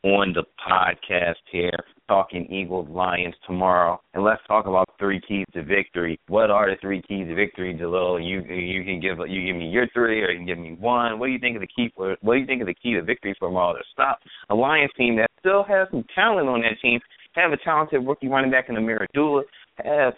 on 0.04 0.34
the 0.34 0.44
podcast 0.68 1.36
here, 1.52 1.78
talking 2.08 2.52
Eagles 2.52 2.88
Lions 2.90 3.36
tomorrow, 3.46 4.00
and 4.14 4.24
let's 4.24 4.42
talk 4.48 4.66
about 4.66 4.90
three 5.00 5.22
keys 5.28 5.46
to 5.54 5.64
victory. 5.64 6.20
What 6.28 6.50
are 6.50 6.70
the 6.70 6.78
three 6.82 7.02
keys 7.02 7.28
to 7.28 7.36
victory, 7.36 7.78
Jalil? 7.80 8.24
You 8.24 8.42
you 8.54 8.84
can 8.84 9.00
give 9.00 9.18
you 9.28 9.46
give 9.46 9.56
me 9.56 9.70
your 9.70 9.88
three, 9.94 10.22
or 10.24 10.32
you 10.32 10.38
can 10.38 10.46
give 10.46 10.58
me 10.58 10.76
one. 10.80 11.20
What 11.20 11.28
do 11.28 11.32
you 11.32 11.40
think 11.40 11.56
of 11.56 11.62
the 11.62 11.68
key? 11.68 11.92
For, 11.96 12.16
what 12.22 12.36
do 12.36 12.40
you 12.40 12.46
think 12.46 12.62
of 12.62 12.68
the 12.68 12.74
key 12.74 12.94
to 12.94 13.02
victory 13.02 13.36
for 13.38 13.50
tomorrow 13.50 13.74
to 13.74 13.84
stop 13.92 14.20
a 14.50 14.56
Lions 14.56 14.92
team 14.98 15.16
that 15.18 15.30
still 15.40 15.64
has 15.64 15.88
some 15.92 16.06
talent 16.16 16.50
on 16.50 16.62
that 16.62 16.80
team? 16.82 17.00
Have 17.34 17.52
a 17.52 17.58
talented 17.58 18.08
rookie 18.08 18.28
running 18.28 18.52
back 18.52 18.70
in 18.70 18.76
Ameer 18.76 19.04
Abdullah. 19.04 19.44
Have 19.84 20.14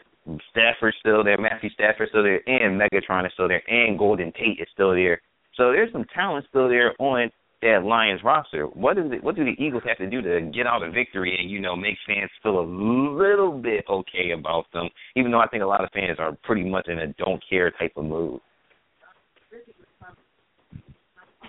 Stafford 0.52 0.93
still 0.99 1.23
there, 1.23 1.38
Matthew 1.38 1.69
Stafford 1.71 2.10
still 2.10 2.23
there, 2.23 2.41
and 2.47 2.80
Megatron 2.80 3.25
is 3.25 3.32
still 3.34 3.47
there, 3.47 3.63
and 3.67 3.97
Golden 3.97 4.32
Tate 4.34 4.60
is 4.60 4.67
still 4.73 4.93
there. 4.93 5.21
So 5.56 5.71
there's 5.71 5.91
some 5.91 6.06
talent 6.15 6.45
still 6.49 6.69
there 6.69 6.93
on 6.99 7.30
that 7.62 7.84
Lions 7.84 8.22
roster. 8.24 8.65
What 8.65 8.98
is 8.98 9.12
it? 9.12 9.24
What 9.24 9.36
do 9.36 9.43
the 9.43 9.56
Eagles 9.62 9.84
have 9.86 9.98
to 9.98 10.10
do 10.10 10.22
to 10.22 10.50
get 10.54 10.65
out 10.65 10.84
a 10.84 10.91
victory 10.91 11.38
and 11.39 11.50
you 11.50 11.60
know 11.60 11.76
make 11.76 11.98
fans 12.08 12.30
feel 12.41 12.60
a 12.60 12.63
little 12.63 13.52
bit 13.52 13.86
okay 13.89 14.32
about 14.32 14.65
them? 14.74 14.89
Even 15.15 15.32
though 15.32 15.39
I 15.39 15.48
think 15.48 15.63
a 15.63 15.67
lot 15.67 15.84
of 15.84 15.89
fans 15.91 16.17
are 16.19 16.38
pretty 16.43 16.63
much 16.63 16.88
in 16.88 17.00
a 17.00 17.08
don't 17.13 17.43
care 17.50 17.72
type 17.72 17.93
of 17.98 18.06
mood. 18.06 18.39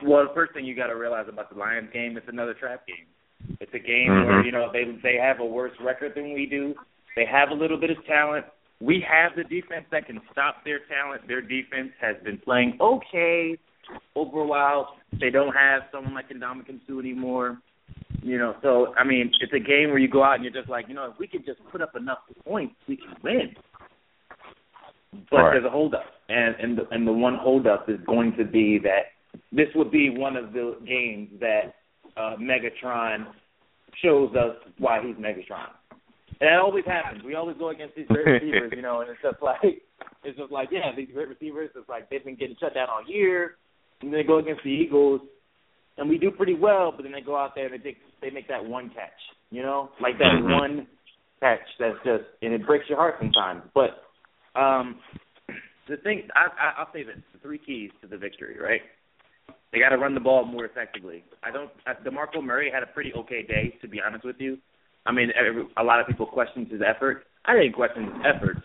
Well, 0.03 0.27
the 0.27 0.35
first 0.35 0.55
thing 0.55 0.65
you 0.65 0.75
got 0.75 0.87
to 0.87 0.97
realize 0.97 1.27
about 1.29 1.53
the 1.53 1.59
Lions 1.59 1.91
game, 1.93 2.17
it's 2.17 2.27
another 2.29 2.55
trap 2.55 2.87
game. 2.87 3.07
It's 3.61 3.73
a 3.75 3.79
game 3.79 4.11
Mhm. 4.11 4.27
where 4.27 4.45
you 4.45 4.53
know 4.53 4.71
they 4.73 4.85
they 5.03 5.17
have 5.17 5.41
a 5.41 5.45
worse 5.45 5.79
record 5.81 6.15
than 6.15 6.33
we 6.33 6.47
do. 6.47 6.75
They 7.17 7.25
have 7.25 7.51
a 7.51 7.55
little 7.55 7.77
bit 7.77 7.91
of 7.91 8.05
talent. 8.07 8.47
We 8.81 9.01
have 9.01 9.37
the 9.37 9.45
defense 9.45 9.85
that 9.91 10.07
can 10.07 10.21
stop 10.33 10.65
their 10.65 10.81
talent. 10.81 11.27
Their 11.29 11.43
defense 11.43 11.93
has 12.01 12.17
been 12.23 12.39
playing 12.39 12.79
okay 12.81 13.59
over 14.15 14.41
a 14.41 14.47
while. 14.47 14.97
They 15.21 15.31
don't 15.31 15.53
have 15.55 15.83
someone 15.93 16.15
like 16.15 16.29
Ndamukong 16.31 16.81
Suh 16.87 16.99
anymore. 16.99 17.59
You 18.23 18.39
know, 18.39 18.55
so 18.63 18.95
I 18.99 19.05
mean, 19.05 19.31
it's 19.41 19.53
a 19.53 19.59
game 19.59 19.89
where 19.91 19.99
you 19.99 20.09
go 20.09 20.23
out 20.23 20.35
and 20.35 20.45
you're 20.45 20.53
just 20.53 20.69
like, 20.69 20.87
you 20.89 20.95
know, 20.95 21.11
if 21.11 21.19
we 21.19 21.27
could 21.27 21.47
just 21.47 21.61
put 21.73 21.81
up 21.81 21.97
enough 21.97 22.19
points, 22.45 22.75
we 22.87 22.97
can 22.97 23.15
win. 23.23 23.55
But 25.31 25.37
Right. 25.37 25.53
there's 25.55 25.65
a 25.65 25.71
holdup, 25.71 26.05
and 26.29 26.55
and 26.61 26.79
the, 26.79 26.89
and 26.91 27.07
the 27.07 27.13
one 27.13 27.37
holdup 27.37 27.89
is 27.89 27.99
going 28.07 28.37
to 28.37 28.45
be 28.45 28.79
that 28.79 29.13
this 29.53 29.67
would 29.75 29.91
be 29.91 30.11
one 30.11 30.37
of 30.37 30.53
the 30.53 30.77
games 30.87 31.31
that 31.41 31.75
uh, 32.17 32.37
Megatron 32.37 33.27
shows 34.03 34.35
us 34.37 34.57
why 34.79 35.01
he's 35.05 35.17
Megatron. 35.17 35.71
And 36.41 36.49
that 36.49 36.61
always 36.63 36.85
happens. 36.87 37.23
We 37.25 37.35
always 37.35 37.57
go 37.59 37.71
against 37.71 37.97
these 37.97 38.07
great 38.07 38.27
receivers, 38.27 38.73
you 38.75 38.83
know, 38.83 39.01
and 39.01 39.11
it's 39.11 39.21
just 39.23 39.43
like 39.43 39.83
it's 40.25 40.39
just 40.39 40.53
like 40.53 40.69
yeah, 40.71 40.95
these 40.97 41.09
great 41.13 41.29
receivers. 41.29 41.71
It's 41.75 41.89
like 41.89 42.09
they've 42.09 42.25
been 42.25 42.37
getting 42.37 42.57
shut 42.61 42.75
down 42.75 42.89
all 42.89 43.03
year, 43.07 43.57
and 44.03 44.13
they 44.13 44.23
go 44.23 44.39
against 44.39 44.63
the 44.65 44.71
Eagles, 44.71 45.21
and 45.99 46.09
we 46.09 46.19
do 46.19 46.31
pretty 46.31 46.55
well, 46.55 46.93
but 46.95 47.03
then 47.03 47.13
they 47.13 47.21
go 47.21 47.37
out 47.37 47.55
there 47.55 47.67
and 47.67 47.75
they 47.75 47.79
take, 47.79 47.99
they 48.23 48.31
make 48.31 48.49
that 48.49 48.65
one 48.65 48.89
catch, 48.91 49.11
you 49.51 49.63
know, 49.63 49.91
like 50.01 50.19
that 50.19 50.33
Mhm. 50.33 50.53
one 50.53 50.87
catch 51.41 51.61
that's 51.79 51.97
just 52.05 52.25
and 52.43 52.53
it 52.53 52.67
breaks 52.67 52.89
your 52.89 52.99
heart 52.99 53.17
sometimes. 53.19 53.63
But 53.75 54.05
um 54.55 55.01
the 55.89 55.97
thing 55.99 56.29
I, 56.35 56.47
I 56.47 56.73
I'll 56.81 56.93
say 56.93 57.03
this: 57.03 57.17
the 57.33 57.39
three 57.41 57.59
keys 57.59 57.91
to 58.03 58.07
the 58.07 58.17
victory, 58.17 58.57
right? 58.61 58.83
They 59.73 59.79
got 59.79 59.91
to 59.91 59.99
run 59.99 60.15
the 60.15 60.21
ball 60.21 60.45
more 60.45 60.65
effectively. 60.65 61.25
I 61.45 61.51
don't. 61.53 61.71
uh, 61.87 61.95
Demarco 62.05 62.43
Murray 62.43 62.71
had 62.73 62.83
a 62.83 62.87
pretty 62.87 63.13
okay 63.15 63.43
day, 63.43 63.79
to 63.83 63.89
be 63.89 64.01
honest 64.05 64.25
with 64.25 64.37
you. 64.41 64.59
I 65.07 65.13
mean, 65.13 65.31
every, 65.39 65.65
a 65.77 65.85
lot 65.85 66.01
of 66.01 66.07
people 66.09 66.27
questioned 66.27 66.69
his 66.69 66.81
effort. 66.83 67.25
I 67.45 67.55
didn't 67.55 67.73
question 67.75 68.05
his 68.05 68.15
effort. 68.27 68.57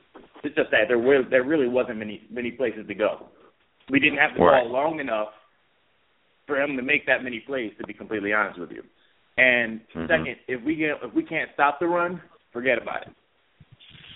It's 0.44 0.56
just 0.56 0.72
that 0.72 0.86
there 0.88 1.00
were 1.00 1.22
there 1.30 1.44
really 1.44 1.68
wasn't 1.68 1.98
many 2.00 2.24
many 2.30 2.52
places 2.52 2.88
to 2.88 2.94
go. 2.96 3.28
We 3.90 4.00
didn't 4.00 4.18
have 4.18 4.34
the 4.36 4.42
Right. 4.44 4.64
ball 4.64 4.72
long 4.72 5.00
enough 5.00 5.34
for 6.48 6.60
him 6.60 6.78
to 6.78 6.84
make 6.84 7.06
that 7.06 7.24
many 7.24 7.40
plays. 7.40 7.74
To 7.78 7.86
be 7.86 7.94
completely 7.94 8.34
honest 8.34 8.60
with 8.60 8.72
you. 8.72 8.84
And 9.38 9.82
Mhm. 9.94 10.08
second, 10.08 10.38
if 10.48 10.62
we 10.62 10.76
get 10.76 11.04
if 11.04 11.14
we 11.14 11.24
can't 11.24 11.52
stop 11.54 11.80
the 11.80 11.88
run, 11.88 12.22
forget 12.52 12.78
about 12.78 13.04
it. 13.04 13.14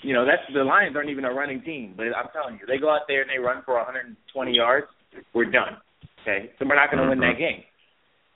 You 0.01 0.13
know, 0.13 0.23
that's 0.25 0.45
the 0.53 0.63
Lions 0.63 0.95
aren't 0.95 1.09
even 1.09 1.25
a 1.25 1.33
running 1.33 1.61
team, 1.61 1.93
but 1.95 2.07
I'm 2.15 2.29
telling 2.29 2.57
you, 2.59 2.65
they 2.65 2.77
go 2.77 2.89
out 2.89 3.07
there 3.07 3.21
and 3.21 3.29
they 3.29 3.37
run 3.37 3.63
for 3.63 3.77
120 3.77 4.55
yards, 4.55 4.87
we're 5.33 5.45
done. 5.45 5.75
Okay, 6.21 6.51
so 6.57 6.65
we're 6.65 6.75
not 6.75 6.89
going 6.91 7.03
to 7.03 7.09
win 7.09 7.19
that 7.19 7.37
game. 7.37 7.63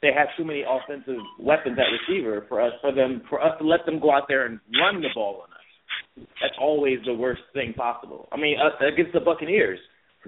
They 0.02 0.12
have 0.12 0.28
too 0.36 0.44
many 0.44 0.64
offensive 0.64 1.20
weapons 1.40 1.80
at 1.80 1.88
receiver 1.88 2.42
for 2.50 2.60
us 2.60 2.74
for 2.82 2.92
them 2.92 3.22
for 3.30 3.42
us 3.42 3.58
to 3.60 3.64
let 3.64 3.86
them 3.86 4.00
go 4.00 4.12
out 4.12 4.28
there 4.28 4.46
and 4.46 4.60
run 4.78 5.02
the 5.02 5.08
ball 5.16 5.46
on 5.48 5.54
us. 5.54 6.28
That's 6.42 6.58
always 6.60 7.00
the 7.06 7.14
worst 7.14 7.44
thing 7.54 7.74
possible. 7.74 8.28
I 8.32 8.38
mean, 8.38 8.58
uh, 8.60 8.86
against 8.86 9.14
the 9.14 9.22
Buccaneers, 9.22 9.80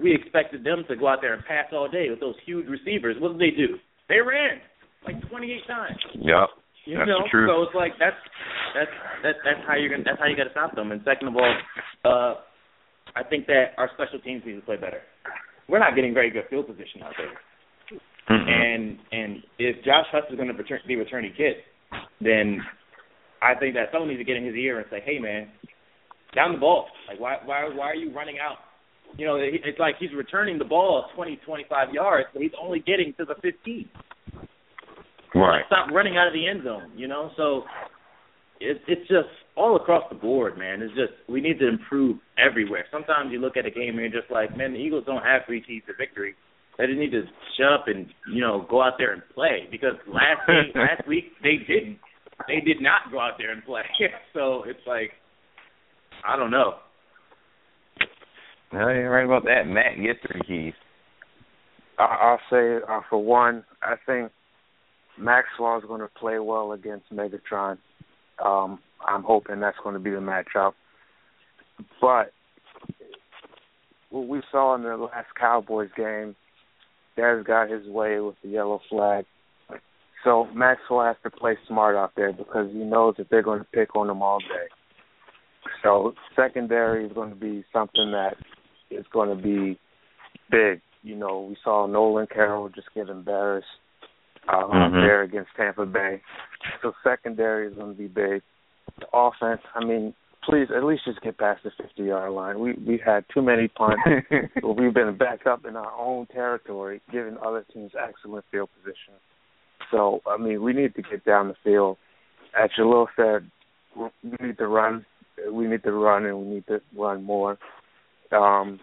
we 0.02 0.14
expected 0.14 0.64
them 0.64 0.84
to 0.88 0.96
go 0.96 1.08
out 1.08 1.18
there 1.20 1.34
and 1.34 1.44
pass 1.44 1.66
all 1.72 1.88
day 1.88 2.10
with 2.10 2.20
those 2.20 2.34
huge 2.44 2.66
receivers. 2.68 3.16
What 3.18 3.32
did 3.32 3.40
they 3.40 3.56
do? 3.56 3.76
They 4.08 4.20
ran 4.20 4.60
like 5.04 5.16
28 5.28 5.66
times. 5.66 5.96
Yep. 6.14 6.48
You 6.86 6.98
That's 6.98 7.08
know, 7.08 7.22
the 7.24 7.30
truth. 7.30 7.50
so 7.50 7.62
it's 7.62 7.74
like 7.74 7.92
that's 7.98 8.16
that's 8.74 8.94
that 9.24 9.34
that's 9.42 9.58
how 9.66 9.74
you're 9.74 9.90
gonna 9.90 10.04
that's 10.06 10.20
how 10.20 10.26
you 10.26 10.36
got 10.36 10.44
to 10.44 10.54
stop 10.54 10.76
them. 10.76 10.92
And 10.92 11.02
second 11.04 11.28
of 11.28 11.34
all, 11.34 11.54
uh, 12.04 12.34
I 13.18 13.24
think 13.26 13.46
that 13.46 13.74
our 13.76 13.90
special 13.94 14.20
teams 14.20 14.42
need 14.46 14.54
to 14.54 14.60
play 14.62 14.76
better. 14.76 15.02
We're 15.68 15.80
not 15.80 15.96
getting 15.96 16.14
very 16.14 16.30
good 16.30 16.44
field 16.48 16.68
position 16.68 17.02
out 17.02 17.14
there. 17.18 17.34
Mm-mm. 18.30 18.46
And 18.46 18.98
and 19.10 19.42
if 19.58 19.82
Josh 19.84 20.06
Huff 20.12 20.30
is 20.30 20.36
going 20.36 20.46
to 20.46 20.54
return, 20.54 20.78
be 20.86 20.94
returning 20.94 21.32
kid, 21.36 21.56
then 22.20 22.60
I 23.42 23.58
think 23.58 23.74
that 23.74 23.90
someone 23.90 24.08
needs 24.08 24.20
to 24.20 24.24
get 24.24 24.36
in 24.36 24.46
his 24.46 24.54
ear 24.54 24.78
and 24.78 24.86
say, 24.88 25.02
"Hey, 25.04 25.18
man, 25.18 25.48
down 26.34 26.52
the 26.52 26.58
ball. 26.58 26.86
Like, 27.08 27.18
why 27.18 27.38
why 27.44 27.68
why 27.74 27.86
are 27.86 27.94
you 27.96 28.14
running 28.14 28.36
out? 28.38 28.58
You 29.16 29.26
know, 29.26 29.36
it's 29.40 29.78
like 29.78 29.96
he's 29.98 30.12
returning 30.14 30.58
the 30.58 30.64
ball 30.64 31.06
20, 31.14 31.40
25 31.46 31.94
yards, 31.94 32.28
but 32.32 32.42
he's 32.42 32.52
only 32.60 32.80
getting 32.80 33.14
to 33.18 33.24
the 33.24 33.34
15. 33.40 33.88
right. 35.34 35.62
Stop 35.66 35.90
running 35.90 36.18
out 36.18 36.26
of 36.26 36.34
the 36.34 36.46
end 36.46 36.64
zone. 36.64 36.92
You 36.96 37.08
know, 37.08 37.30
so 37.36 37.62
it, 38.60 38.80
it's 38.86 39.08
just 39.08 39.28
all 39.56 39.76
across 39.76 40.04
the 40.10 40.16
board, 40.16 40.58
man. 40.58 40.82
It's 40.82 40.94
just 40.94 41.12
we 41.28 41.40
need 41.40 41.58
to 41.60 41.68
improve 41.68 42.18
everywhere. 42.38 42.84
Sometimes 42.92 43.32
you 43.32 43.38
look 43.40 43.56
at 43.56 43.66
a 43.66 43.70
game 43.70 43.98
and 43.98 44.00
you're 44.00 44.20
just 44.20 44.30
like, 44.30 44.56
man, 44.56 44.72
the 44.72 44.78
Eagles 44.78 45.04
don't 45.06 45.22
have 45.22 45.42
three 45.46 45.62
keys 45.62 45.82
to 45.86 45.94
victory. 45.98 46.34
They 46.78 46.86
just 46.86 46.98
need 46.98 47.12
to 47.12 47.22
shut 47.56 47.72
up 47.72 47.84
and 47.88 48.06
you 48.32 48.40
know 48.40 48.66
go 48.68 48.82
out 48.82 48.94
there 48.98 49.12
and 49.12 49.22
play 49.34 49.66
because 49.70 49.94
last 50.06 50.44
week, 50.48 50.74
last 50.74 51.08
week 51.08 51.24
they 51.42 51.56
didn't. 51.66 51.98
They 52.48 52.60
did 52.60 52.82
not 52.82 53.10
go 53.10 53.18
out 53.18 53.34
there 53.38 53.50
and 53.50 53.64
play. 53.64 53.82
so 54.34 54.64
it's 54.66 54.84
like 54.86 55.12
I 56.26 56.36
don't 56.36 56.50
know. 56.50 56.74
No, 58.76 58.90
you're 58.90 59.10
right 59.10 59.24
about 59.24 59.44
that. 59.44 59.66
Matt, 59.66 59.96
get 60.02 60.16
three 60.20 60.42
keys. 60.46 60.74
I'll 61.98 62.40
say 62.50 62.76
uh, 62.86 63.00
for 63.08 63.24
one, 63.24 63.64
I 63.82 63.94
think 64.04 64.30
Maxwell 65.18 65.78
is 65.78 65.84
going 65.88 66.02
to 66.02 66.08
play 66.08 66.38
well 66.38 66.72
against 66.72 67.06
Megatron. 67.10 67.78
Um, 68.44 68.80
I'm 69.06 69.22
hoping 69.22 69.60
that's 69.60 69.78
going 69.82 69.94
to 69.94 69.98
be 69.98 70.10
the 70.10 70.18
matchup. 70.18 70.72
But 72.02 72.32
what 74.10 74.28
we 74.28 74.42
saw 74.52 74.74
in 74.74 74.82
the 74.82 74.94
last 74.98 75.28
Cowboys 75.40 75.88
game, 75.96 76.36
Dez 77.16 77.46
got 77.46 77.70
his 77.70 77.86
way 77.86 78.20
with 78.20 78.34
the 78.42 78.50
yellow 78.50 78.82
flag. 78.90 79.24
So 80.22 80.48
Maxwell 80.54 81.06
has 81.06 81.16
to 81.22 81.30
play 81.30 81.56
smart 81.66 81.96
out 81.96 82.12
there 82.14 82.34
because 82.34 82.70
he 82.70 82.80
knows 82.80 83.14
that 83.16 83.28
they're 83.30 83.42
going 83.42 83.60
to 83.60 83.66
pick 83.72 83.96
on 83.96 84.10
him 84.10 84.20
all 84.20 84.40
day. 84.40 84.68
So 85.82 86.12
secondary 86.34 87.06
is 87.06 87.12
going 87.14 87.30
to 87.30 87.36
be 87.36 87.64
something 87.72 88.12
that 88.12 88.36
is 88.90 89.04
going 89.12 89.36
to 89.36 89.42
be 89.42 89.78
big. 90.50 90.80
You 91.02 91.16
know, 91.16 91.46
we 91.48 91.56
saw 91.62 91.86
Nolan 91.86 92.26
Carroll 92.26 92.68
just 92.68 92.88
get 92.94 93.08
embarrassed 93.08 93.66
uh, 94.48 94.62
Mhm. 94.64 95.02
there 95.02 95.22
against 95.22 95.50
Tampa 95.56 95.86
Bay. 95.86 96.20
So 96.82 96.92
secondary 97.02 97.66
is 97.68 97.74
going 97.74 97.92
to 97.92 97.98
be 97.98 98.06
big. 98.06 98.42
The 99.00 99.06
offense, 99.12 99.60
I 99.74 99.84
mean, 99.84 100.14
please 100.44 100.68
at 100.70 100.84
least 100.84 101.04
just 101.04 101.20
get 101.20 101.36
past 101.38 101.64
the 101.64 101.70
50 101.72 102.04
yard 102.04 102.30
line. 102.32 102.60
We 102.60 102.74
we 102.74 102.98
had 103.04 103.24
too 103.34 103.42
many 103.42 103.68
punts. 103.68 104.02
We've 104.62 104.94
been 104.94 105.16
back 105.16 105.46
up 105.46 105.64
in 105.64 105.76
our 105.76 105.92
own 105.98 106.26
territory, 106.26 107.00
giving 107.10 107.36
other 107.44 107.64
teams 107.72 107.92
excellent 108.00 108.44
field 108.50 108.70
position. 108.78 109.14
So, 109.90 110.22
I 110.26 110.36
mean, 110.36 110.62
we 110.62 110.72
need 110.72 110.94
to 110.94 111.02
get 111.02 111.24
down 111.24 111.48
the 111.48 111.56
field. 111.62 111.98
As 112.58 112.70
Jalil 112.78 113.06
said, 113.16 113.50
we 113.96 114.08
need 114.40 114.58
to 114.58 114.66
run. 114.68 115.04
We 115.50 115.66
need 115.66 115.82
to 115.82 115.92
run, 115.92 116.24
and 116.24 116.38
we 116.38 116.46
need 116.54 116.66
to 116.68 116.80
run 116.96 117.22
more. 117.24 117.58
Um, 118.32 118.80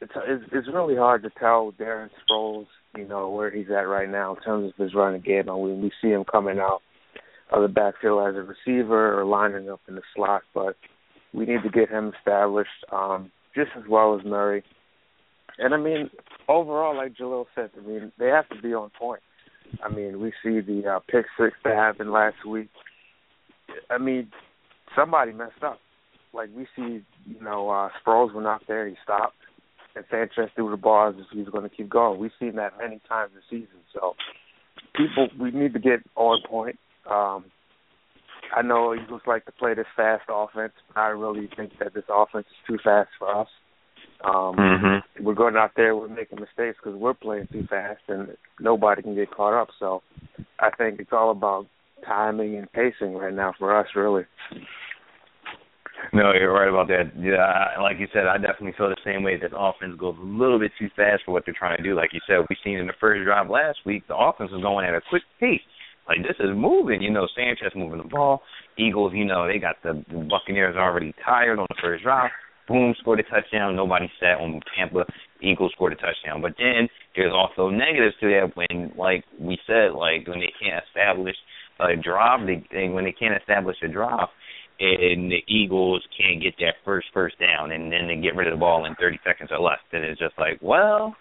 it's, 0.00 0.12
it's 0.52 0.68
really 0.72 0.96
hard 0.96 1.22
to 1.24 1.30
tell 1.38 1.72
Darren 1.72 2.10
Sproles, 2.22 2.66
you 2.96 3.06
know, 3.06 3.30
where 3.30 3.50
he's 3.50 3.68
at 3.68 3.88
right 3.88 4.08
now 4.08 4.36
in 4.36 4.42
terms 4.42 4.72
of 4.72 4.84
his 4.84 4.94
running 4.94 5.22
game. 5.22 5.48
I 5.48 5.54
mean, 5.54 5.82
we 5.82 5.90
see 6.00 6.08
him 6.08 6.24
coming 6.24 6.58
out 6.58 6.80
of 7.50 7.62
the 7.62 7.68
backfield 7.68 8.28
as 8.28 8.34
a 8.36 8.42
receiver 8.42 9.18
or 9.18 9.24
lining 9.24 9.70
up 9.70 9.80
in 9.88 9.94
the 9.94 10.02
slot, 10.14 10.42
but 10.54 10.76
we 11.32 11.46
need 11.46 11.62
to 11.62 11.70
get 11.70 11.90
him 11.90 12.12
established 12.18 12.70
um, 12.92 13.30
just 13.54 13.70
as 13.76 13.84
well 13.88 14.18
as 14.18 14.24
Murray. 14.24 14.62
And 15.58 15.74
I 15.74 15.76
mean, 15.76 16.10
overall, 16.48 16.96
like 16.96 17.16
Jalil 17.16 17.46
said, 17.54 17.70
I 17.76 17.86
mean, 17.86 18.12
they 18.18 18.28
have 18.28 18.48
to 18.50 18.62
be 18.62 18.74
on 18.74 18.90
point. 18.98 19.22
I 19.82 19.88
mean, 19.92 20.20
we 20.20 20.32
see 20.42 20.60
the 20.60 20.84
uh, 20.86 20.98
pick 21.00 21.26
six 21.38 21.54
that 21.64 21.74
happened 21.74 22.12
last 22.12 22.46
week. 22.46 22.68
I 23.90 23.98
mean, 23.98 24.30
somebody 24.96 25.32
messed 25.32 25.62
up. 25.62 25.78
Like 26.32 26.50
we 26.54 26.66
see, 26.76 27.02
you 27.26 27.40
know, 27.42 27.70
uh, 27.70 27.88
Sproles 28.04 28.34
went 28.34 28.46
out 28.46 28.62
there, 28.68 28.86
he 28.86 28.94
stopped, 29.02 29.36
and 29.96 30.04
Sanchez 30.10 30.50
threw 30.54 30.70
the 30.70 30.76
ball 30.76 31.08
as 31.08 31.14
if 31.18 31.26
he 31.32 31.40
was 31.40 31.48
going 31.48 31.68
to 31.68 31.74
keep 31.74 31.88
going. 31.88 32.20
We've 32.20 32.30
seen 32.38 32.56
that 32.56 32.78
many 32.78 33.00
times 33.08 33.32
this 33.34 33.44
season. 33.50 33.80
So, 33.92 34.14
people, 34.94 35.28
we 35.40 35.50
need 35.50 35.72
to 35.72 35.78
get 35.78 36.00
on 36.16 36.40
point. 36.48 36.78
Um, 37.10 37.46
I 38.56 38.62
know 38.62 38.94
Eagles 38.94 39.22
like 39.26 39.44
to 39.46 39.52
play 39.52 39.74
this 39.74 39.86
fast 39.96 40.24
offense. 40.28 40.72
But 40.94 41.00
I 41.00 41.08
really 41.08 41.48
think 41.56 41.72
that 41.80 41.94
this 41.94 42.04
offense 42.08 42.46
is 42.46 42.66
too 42.66 42.78
fast 42.82 43.10
for 43.18 43.34
us. 43.34 43.48
Um, 44.24 44.56
mhm. 44.56 45.02
we're 45.20 45.34
going 45.34 45.56
out 45.56 45.72
there, 45.76 45.94
we're 45.94 46.08
making 46.08 46.40
mistakes 46.40 46.76
because 46.82 46.98
we're 46.98 47.14
playing 47.14 47.46
too 47.52 47.66
fast, 47.68 48.00
and 48.08 48.36
nobody 48.58 49.02
can 49.02 49.14
get 49.14 49.30
caught 49.30 49.54
up. 49.54 49.68
So, 49.78 50.02
I 50.58 50.70
think 50.70 50.98
it's 50.98 51.12
all 51.12 51.30
about 51.30 51.66
timing 52.04 52.56
and 52.56 52.70
pacing 52.72 53.14
right 53.14 53.32
now 53.32 53.54
for 53.58 53.76
us, 53.76 53.86
really. 53.94 54.24
No, 56.12 56.32
you're 56.32 56.52
right 56.52 56.68
about 56.68 56.88
that. 56.88 57.12
Yeah, 57.18 57.80
like 57.82 57.98
you 57.98 58.06
said, 58.12 58.26
I 58.26 58.38
definitely 58.38 58.72
feel 58.78 58.88
the 58.88 58.96
same 59.04 59.22
way. 59.22 59.36
That 59.36 59.56
offense 59.56 59.94
goes 59.98 60.16
a 60.18 60.24
little 60.24 60.58
bit 60.58 60.72
too 60.78 60.88
fast 60.96 61.22
for 61.24 61.32
what 61.32 61.44
they're 61.44 61.56
trying 61.58 61.76
to 61.76 61.82
do. 61.82 61.94
Like 61.94 62.10
you 62.12 62.20
said, 62.26 62.46
we 62.48 62.56
seen 62.64 62.78
in 62.78 62.86
the 62.86 62.96
first 63.00 63.24
drive 63.24 63.50
last 63.50 63.78
week, 63.84 64.08
the 64.08 64.16
offense 64.16 64.50
was 64.50 64.62
going 64.62 64.86
at 64.86 64.94
a 64.94 65.02
quick 65.10 65.22
pace. 65.38 65.60
Like 66.08 66.18
this 66.22 66.36
is 66.40 66.56
moving, 66.56 67.02
you 67.02 67.10
know. 67.10 67.28
Sanchez 67.36 67.76
moving 67.76 67.98
the 67.98 68.08
ball. 68.08 68.40
Eagles, 68.78 69.12
you 69.14 69.26
know, 69.26 69.46
they 69.46 69.58
got 69.58 69.76
the, 69.82 70.02
the 70.08 70.26
Buccaneers 70.30 70.76
already 70.76 71.12
tired 71.24 71.58
on 71.58 71.66
the 71.68 71.76
first 71.82 72.02
drive. 72.02 72.30
Boom, 72.66 72.94
scored 73.00 73.20
a 73.20 73.22
touchdown. 73.24 73.76
Nobody 73.76 74.10
sat 74.18 74.40
on 74.40 74.60
Tampa. 74.76 75.04
Eagles 75.42 75.72
scored 75.74 75.92
a 75.92 75.96
touchdown. 75.96 76.40
But 76.40 76.54
then 76.58 76.88
there's 77.14 77.32
also 77.34 77.68
negatives 77.68 78.14
to 78.20 78.28
that 78.28 78.56
when, 78.56 78.92
like 78.96 79.24
we 79.38 79.58
said, 79.66 79.92
like 79.92 80.26
when 80.26 80.40
they 80.40 80.52
can't 80.60 80.82
establish 80.88 81.36
a 81.80 81.96
drive, 81.96 82.46
they, 82.46 82.64
they 82.72 82.88
when 82.88 83.04
they 83.04 83.12
can't 83.12 83.38
establish 83.38 83.76
a 83.82 83.88
drive, 83.88 84.28
and 84.80 85.30
the 85.30 85.42
Eagles 85.48 86.02
can't 86.16 86.42
get 86.42 86.54
that 86.58 86.74
first 86.84 87.08
first 87.12 87.38
down, 87.38 87.72
and 87.72 87.92
then 87.92 88.06
they 88.06 88.16
get 88.16 88.36
rid 88.36 88.46
of 88.46 88.54
the 88.54 88.60
ball 88.60 88.84
in 88.86 88.94
30 88.94 89.18
seconds 89.26 89.50
or 89.50 89.60
less. 89.60 89.78
Then 89.90 90.02
it's 90.02 90.20
just 90.20 90.38
like, 90.38 90.58
well, 90.62 91.16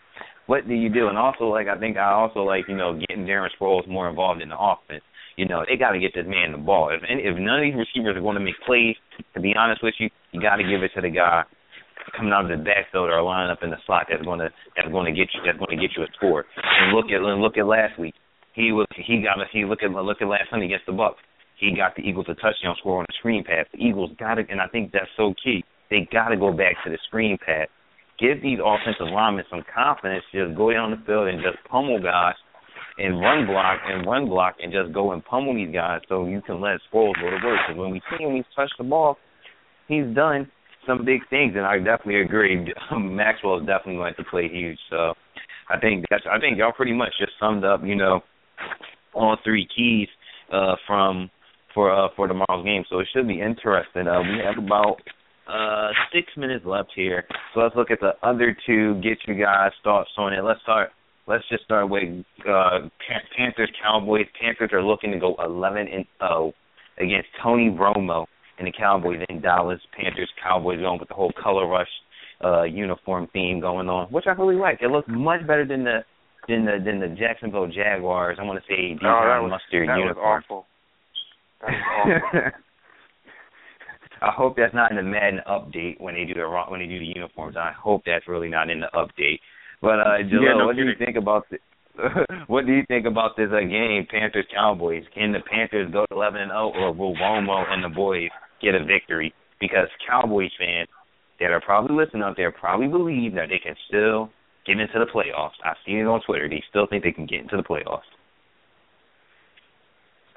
what 0.46 0.68
do 0.68 0.74
you 0.74 0.90
do? 0.90 1.08
And 1.08 1.18
also, 1.18 1.46
like 1.46 1.68
I 1.68 1.78
think 1.78 1.98
I 1.98 2.12
also 2.12 2.42
like 2.42 2.66
you 2.68 2.76
know 2.76 3.00
getting 3.08 3.26
Darren 3.26 3.50
Sproles 3.60 3.88
more 3.88 4.10
involved 4.10 4.42
in 4.42 4.50
the 4.50 4.58
offense. 4.58 5.04
You 5.36 5.46
know, 5.46 5.64
they 5.68 5.78
got 5.78 5.92
to 5.92 6.00
get 6.00 6.14
this 6.16 6.26
man 6.26 6.52
the 6.52 6.58
ball. 6.58 6.90
If 6.90 7.02
if 7.04 7.38
none 7.38 7.60
of 7.60 7.66
these 7.66 7.78
receivers 7.78 8.18
are 8.18 8.22
going 8.22 8.38
to 8.38 8.44
make 8.44 8.58
plays, 8.66 8.96
to 9.36 9.42
be 9.42 9.54
honest 9.58 9.84
with 9.84 9.94
you, 10.00 10.10
you 10.32 10.42
got 10.42 10.56
to 10.58 10.64
give 10.64 10.84
it 10.84 10.92
to 10.96 11.02
the 11.02 11.10
guy 11.10 11.44
coming 12.16 12.32
out 12.32 12.50
of 12.50 12.58
the 12.58 12.64
backfield 12.64 13.10
or 13.10 13.22
lining 13.22 13.52
up 13.52 13.60
in 13.62 13.70
the 13.70 13.78
slot 13.86 14.08
that's 14.10 14.24
going 14.24 14.40
to 14.40 14.50
that's 14.76 14.90
going 14.90 15.06
to 15.06 15.12
get 15.12 15.30
you 15.34 15.42
that's 15.46 15.60
going 15.60 15.78
to 15.78 15.82
get 15.82 15.96
you 15.98 16.04
a 16.04 16.08
score. 16.16 16.46
And 16.58 16.96
look 16.96 17.12
at 17.12 17.22
look 17.22 17.58
at 17.58 17.68
last 17.68 18.00
week. 18.00 18.16
He 18.54 18.72
was 18.72 18.88
he 18.96 19.22
got 19.22 19.38
he 19.52 19.66
look 19.66 19.84
at 19.84 19.92
look 19.92 20.22
at 20.22 20.28
last 20.28 20.50
Sunday 20.50 20.68
against 20.68 20.86
the 20.86 20.94
Bucs. 20.94 21.22
He 21.60 21.76
got 21.76 21.96
the 21.96 22.04
Eagles 22.04 22.28
a 22.30 22.36
touchdown 22.36 22.76
score 22.80 23.00
on 23.00 23.06
a 23.10 23.14
screen 23.20 23.44
pass. 23.44 23.66
The 23.74 23.80
Eagles 23.80 24.12
got 24.20 24.36
to, 24.36 24.44
and 24.50 24.62
I 24.62 24.68
think 24.68 24.92
that's 24.92 25.10
so 25.18 25.34
key. 25.44 25.64
They 25.90 26.08
got 26.12 26.30
to 26.30 26.38
go 26.38 26.52
back 26.52 26.76
to 26.86 26.92
the 26.92 26.98
screen 27.08 27.38
pass. 27.44 27.68
Give 28.20 28.42
these 28.42 28.60
offensive 28.64 29.14
linemen 29.14 29.46
some 29.50 29.64
confidence. 29.74 30.24
Just 30.34 30.56
go 30.56 30.72
down 30.72 30.92
the 30.92 31.02
field 31.06 31.28
and 31.28 31.42
just 31.42 31.58
pummel 31.70 32.02
guys 32.02 32.36
and 32.98 33.20
run 33.22 33.46
block 33.46 33.80
and 33.86 34.06
run 34.06 34.28
block 34.28 34.56
and 34.62 34.74
just 34.74 34.94
go 34.94 35.12
and 35.12 35.24
pummel 35.24 35.54
these 35.54 35.74
guys 35.74 36.02
so 36.10 36.26
you 36.26 36.42
can 36.42 36.60
let 36.60 36.80
Sproles 36.92 37.14
go 37.22 37.30
to 37.30 37.40
work. 37.46 37.60
Because 37.68 37.80
when 37.80 37.92
we 37.92 38.02
see 38.10 38.24
him, 38.24 38.36
he's 38.36 38.46
touched 38.56 38.74
the 38.78 38.84
ball, 38.84 39.18
he's 39.88 40.06
done 40.16 40.50
some 40.86 41.06
big 41.06 41.22
things, 41.30 41.54
and 41.56 41.66
I 41.66 41.78
definitely 41.78 42.22
agree. 42.22 42.74
Maxwell 42.98 43.60
is 43.60 43.68
definitely 43.68 43.96
going 43.96 44.14
to 44.18 44.24
play 44.24 44.50
huge. 44.50 44.80
So 44.90 45.14
I 45.70 45.80
think 45.80 46.06
that's 46.10 46.24
I 46.32 46.40
think 46.40 46.58
y'all 46.58 46.72
pretty 46.72 46.94
much 46.94 47.14
just 47.20 47.34
summed 47.40 47.64
up, 47.64 47.82
you 47.84 47.96
know, 47.96 48.22
all 49.14 49.38
three 49.44 49.68
keys 49.76 50.08
uh, 50.52 50.76
from 50.88 51.30
for 51.78 51.94
uh, 51.94 52.10
for 52.16 52.28
tomorrow's 52.28 52.66
game. 52.66 52.84
So 52.90 53.00
it 53.00 53.08
should 53.14 53.28
be 53.28 53.40
interesting. 53.40 54.08
Uh, 54.08 54.22
we 54.22 54.42
have 54.44 54.58
about 54.58 54.98
uh, 55.48 55.92
six 56.12 56.26
minutes 56.36 56.66
left 56.66 56.90
here, 56.96 57.24
so 57.54 57.60
let's 57.62 57.76
look 57.76 57.92
at 57.92 58.00
the 58.00 58.14
other 58.24 58.58
two. 58.66 58.96
Get 58.96 59.20
you 59.28 59.36
guys 59.36 59.72
thoughts 59.84 60.10
on 60.18 60.34
it. 60.34 60.44
Let's 60.44 60.60
start. 60.64 60.90
Let's 61.28 61.44
just 61.50 61.66
start 61.66 61.88
with 61.88 62.26
uh, 62.50 62.90
Panthers 63.38 63.72
Cowboys. 63.84 64.26
Panthers 64.42 64.72
are 64.74 64.82
looking 64.82 65.12
to 65.12 65.20
go 65.20 65.36
11 65.44 65.88
and 65.94 66.06
0 66.20 66.54
against 66.98 67.28
Tony 67.44 67.70
Romo 67.70 68.26
and 68.58 68.66
the 68.66 68.72
Cowboys 68.72 69.20
in 69.30 69.42
Dallas. 69.42 69.80
Panthers 69.96 70.32
Cowboys 70.42 70.80
going 70.80 71.00
with 71.00 71.10
the 71.10 71.14
whole 71.14 71.34
color 71.42 71.68
rush 71.68 71.88
uh, 72.44 72.64
uniform 72.64 73.28
theme 73.34 73.60
going 73.60 73.88
on, 73.88 74.08
which 74.08 74.26
I 74.26 74.32
really 74.32 74.56
like. 74.56 74.80
It 74.82 74.90
looks 74.90 75.08
much 75.10 75.42
better 75.42 75.66
than 75.66 75.84
the 75.84 76.00
than 76.48 76.66
the 76.66 76.80
than 76.84 77.00
the 77.00 77.16
Jacksonville 77.16 77.68
Jaguars. 77.68 78.38
I 78.42 78.44
want 78.46 78.60
to 78.64 78.66
say 78.68 78.94
that 78.94 79.02
Dijon 79.02 79.44
was 79.44 79.52
mustard 79.52 79.90
that 79.90 80.00
uniform. 80.00 80.26
was 80.26 80.44
awful. 80.44 80.66
I 84.22 84.32
hope 84.32 84.56
that's 84.58 84.74
not 84.74 84.92
in 84.92 84.98
the 84.98 85.04
Madden 85.04 85.42
update 85.48 86.00
when 86.00 86.16
they 86.16 86.26
do 86.26 86.34
the 86.34 86.64
when 86.70 86.80
they 86.80 86.88
do 86.88 87.00
the 87.00 87.14
uniforms. 87.16 87.56
I 87.58 87.72
hope 87.72 88.04
that's 88.06 88.28
really 88.28 88.50
not 88.50 88.70
in 88.70 88.80
the 88.80 88.88
update. 88.94 89.40
But 89.82 90.00
uh, 90.00 90.18
Jalil, 90.26 90.42
yeah, 90.42 90.58
no 90.58 90.66
what 90.66 90.76
kidding. 90.76 90.86
do 90.86 90.92
you 91.00 91.06
think 91.06 91.18
about 91.18 91.46
the, 91.52 91.58
what 92.48 92.66
do 92.66 92.74
you 92.74 92.84
think 92.88 93.06
about 93.06 93.38
this 93.38 93.50
uh, 93.52 93.60
game, 93.62 94.08
Panthers 94.10 94.48
Cowboys? 94.54 95.04
Can 95.14 95.32
the 95.32 95.40
Panthers 95.50 95.92
go 95.92 96.06
to 96.06 96.16
eleven 96.16 96.42
and 96.42 96.52
zero, 96.52 96.72
or 96.76 96.94
will 96.94 97.16
Romo 97.16 97.64
and 97.70 97.84
the 97.84 97.90
boys 97.90 98.30
get 98.62 98.76
a 98.76 98.84
victory? 98.84 99.34
Because 99.60 99.88
Cowboys 100.08 100.52
fans 100.58 100.88
that 101.40 101.52
are 101.52 101.62
probably 101.62 101.96
listening 101.96 102.24
out 102.24 102.38
there 102.38 102.52
probably 102.52 102.88
believe 102.88 103.34
that 103.36 103.50
they 103.50 103.60
can 103.60 103.76
still 103.88 104.30
get 104.66 104.80
into 104.80 105.00
the 105.00 105.06
playoffs. 105.06 105.58
I've 105.64 105.78
seen 105.86 105.98
it 105.98 106.08
on 106.08 106.22
Twitter. 106.26 106.50
They 106.50 106.64
still 106.70 106.88
think 106.88 107.04
they 107.04 107.12
can 107.12 107.26
get 107.26 107.42
into 107.42 107.58
the 107.58 107.64
playoffs. 107.64 108.10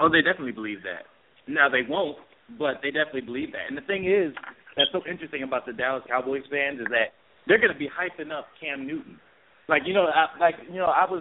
Oh, 0.01 0.09
they 0.09 0.23
definitely 0.23 0.53
believe 0.53 0.83
that. 0.83 1.05
Now 1.47 1.69
they 1.69 1.83
won't, 1.87 2.17
but 2.59 2.81
they 2.83 2.91
definitely 2.91 3.23
believe 3.23 3.53
that. 3.53 3.69
And 3.69 3.77
the 3.77 3.85
thing 3.85 4.09
is, 4.09 4.33
that's 4.77 4.91
so 4.93 5.03
interesting 5.09 5.43
about 5.43 5.67
the 5.67 5.73
Dallas 5.73 6.03
Cowboys 6.09 6.43
fans 6.51 6.81
is 6.81 6.87
that 6.91 7.13
they're 7.47 7.61
going 7.61 7.73
to 7.73 7.79
be 7.79 7.89
hyping 7.89 8.33
up 8.33 8.47
Cam 8.61 8.87
Newton. 8.87 9.19
Like 9.69 9.83
you 9.85 9.95
know, 9.95 10.07
I, 10.07 10.27
like 10.41 10.55
you 10.71 10.79
know, 10.79 10.87
I 10.87 11.05
was 11.05 11.21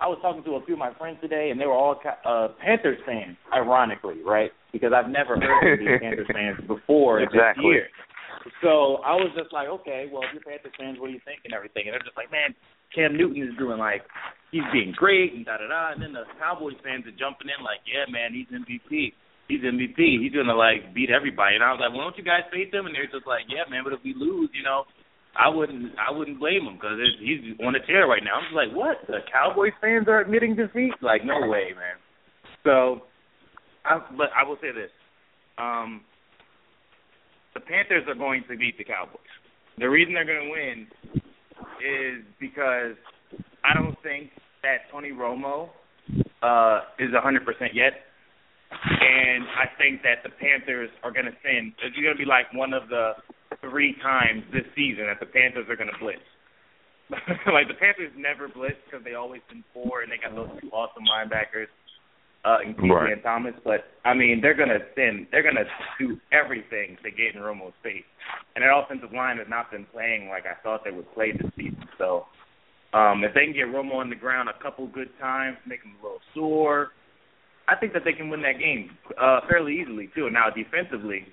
I 0.00 0.08
was 0.08 0.18
talking 0.22 0.42
to 0.44 0.56
a 0.56 0.64
few 0.64 0.74
of 0.74 0.80
my 0.80 0.92
friends 0.94 1.18
today, 1.22 1.50
and 1.50 1.60
they 1.60 1.66
were 1.66 1.72
all 1.76 2.00
uh, 2.24 2.48
Panthers 2.64 2.98
fans, 3.06 3.36
ironically, 3.52 4.22
right? 4.24 4.50
Because 4.72 4.92
I've 4.94 5.10
never 5.10 5.38
heard 5.38 5.74
of 5.74 5.78
these 5.78 5.88
Panthers 6.02 6.26
fans 6.32 6.58
before 6.66 7.20
Exactly. 7.20 7.62
this 7.62 7.64
year. 7.64 7.86
So 8.60 9.00
I 9.00 9.16
was 9.16 9.32
just 9.32 9.52
like, 9.52 9.68
okay, 9.80 10.04
well, 10.12 10.20
if 10.24 10.36
you're 10.36 10.44
Panthers 10.44 10.76
fans, 10.76 11.00
what 11.00 11.08
do 11.08 11.16
you 11.16 11.24
think 11.24 11.40
and 11.48 11.56
everything? 11.56 11.88
And 11.88 11.96
they're 11.96 12.04
just 12.04 12.16
like, 12.16 12.28
man, 12.28 12.52
Cam 12.92 13.16
Newton 13.16 13.40
is 13.40 13.56
doing 13.56 13.80
like 13.80 14.04
he's 14.52 14.66
being 14.72 14.92
great 14.92 15.32
and 15.32 15.44
da 15.48 15.56
da 15.56 15.66
da. 15.68 15.96
And 15.96 16.00
then 16.00 16.12
the 16.12 16.28
Cowboys 16.36 16.76
fans 16.84 17.08
are 17.08 17.16
jumping 17.16 17.48
in 17.48 17.60
like, 17.64 17.80
yeah, 17.88 18.04
man, 18.12 18.36
he's 18.36 18.48
MVP. 18.52 19.16
He's 19.48 19.64
MVP. 19.64 20.20
He's 20.20 20.32
gonna 20.32 20.56
like 20.56 20.92
beat 20.92 21.08
everybody. 21.08 21.56
And 21.56 21.64
I 21.64 21.72
was 21.72 21.80
like, 21.80 21.92
well, 21.92 22.04
don't 22.04 22.16
you 22.20 22.24
guys 22.24 22.44
faith 22.52 22.72
him? 22.72 22.84
And 22.84 22.94
they're 22.94 23.08
just 23.08 23.26
like, 23.26 23.48
yeah, 23.48 23.64
man, 23.68 23.84
but 23.84 23.96
if 23.96 24.00
we 24.04 24.12
lose, 24.12 24.52
you 24.52 24.64
know, 24.64 24.84
I 25.36 25.48
wouldn't 25.48 25.92
I 25.98 26.12
wouldn't 26.12 26.38
blame 26.38 26.68
him 26.68 26.76
because 26.76 27.00
he's 27.20 27.56
on 27.64 27.74
a 27.74 27.82
tear 27.84 28.06
right 28.06 28.22
now. 28.22 28.38
I'm 28.38 28.46
just 28.48 28.56
like, 28.56 28.72
what? 28.72 29.02
The 29.08 29.24
Cowboys 29.26 29.74
fans 29.80 30.06
are 30.08 30.20
admitting 30.20 30.54
defeat? 30.54 30.94
Like, 31.02 31.24
no 31.24 31.48
way, 31.48 31.74
man. 31.74 31.98
So, 32.62 33.04
I, 33.84 34.00
but 34.16 34.30
I 34.32 34.46
will 34.46 34.56
say 34.62 34.72
this: 34.72 34.92
um, 35.58 36.06
the 37.54 37.60
Panthers 37.60 38.04
are 38.08 38.14
going 38.14 38.44
to 38.50 38.56
beat 38.56 38.76
the 38.78 38.84
Cowboys. 38.84 39.20
The 39.78 39.88
reason 39.88 40.14
they're 40.14 40.26
going 40.26 40.46
to 40.46 40.50
win 40.50 40.86
is 41.82 42.24
because 42.38 42.96
I 43.64 43.74
don't 43.74 43.96
think 44.02 44.30
that 44.62 44.90
Tony 44.90 45.10
Romo 45.10 45.70
uh, 46.42 46.80
is 46.98 47.10
100% 47.10 47.44
yet. 47.72 47.92
And 48.70 49.44
I 49.54 49.70
think 49.78 50.02
that 50.02 50.26
the 50.26 50.30
Panthers 50.30 50.90
are 51.02 51.12
going 51.12 51.26
to 51.26 51.36
send. 51.46 51.72
It's 51.78 51.94
going 51.94 52.10
to 52.10 52.18
be 52.18 52.26
like 52.26 52.52
one 52.52 52.74
of 52.74 52.88
the 52.88 53.12
three 53.60 53.94
times 54.02 54.42
this 54.52 54.66
season 54.74 55.06
that 55.06 55.20
the 55.20 55.30
Panthers 55.30 55.66
are 55.70 55.76
going 55.76 55.90
to 55.90 55.98
blitz. 56.02 56.26
like 57.52 57.68
the 57.68 57.78
Panthers 57.78 58.10
never 58.16 58.48
blitz 58.48 58.80
because 58.84 59.04
they 59.04 59.14
always 59.14 59.42
been 59.48 59.62
four 59.72 60.02
and 60.02 60.10
they 60.10 60.18
got 60.18 60.34
those 60.34 60.50
two 60.60 60.72
awesome 60.72 61.04
linebackers, 61.04 61.70
uh, 62.44 62.58
in 62.64 62.74
Right. 62.88 63.12
and 63.12 63.22
Thomas. 63.22 63.54
But 63.64 63.86
I 64.04 64.14
mean, 64.14 64.40
they're 64.40 64.54
going 64.54 64.68
to 64.68 64.84
send. 64.94 65.26
They're 65.30 65.42
to 65.42 65.64
do 65.98 66.20
everything 66.32 66.96
to 67.02 67.10
get 67.10 67.34
in 67.34 67.40
Romo's 67.42 67.72
face. 67.82 68.04
And 68.54 68.62
their 68.62 68.72
offensive 68.72 69.12
line 69.12 69.38
has 69.38 69.48
not 69.48 69.70
been 69.70 69.84
playing 69.86 70.28
like 70.28 70.44
I 70.46 70.54
thought 70.62 70.84
they 70.84 70.90
would 70.90 71.12
play 71.14 71.32
this 71.32 71.50
season. 71.56 71.88
So 71.98 72.26
um, 72.92 73.24
if 73.24 73.34
they 73.34 73.44
can 73.44 73.54
get 73.54 73.66
Romo 73.66 73.94
on 73.94 74.10
the 74.10 74.16
ground 74.16 74.48
a 74.48 74.62
couple 74.62 74.86
good 74.86 75.10
times, 75.20 75.56
make 75.66 75.82
him 75.82 75.96
a 76.00 76.02
little 76.04 76.20
sore, 76.34 76.92
I 77.68 77.76
think 77.76 77.92
that 77.94 78.04
they 78.04 78.12
can 78.12 78.28
win 78.28 78.42
that 78.42 78.58
game 78.58 78.90
uh, 79.20 79.40
fairly 79.48 79.80
easily 79.80 80.10
too. 80.14 80.28
Now 80.30 80.50
defensively, 80.50 81.26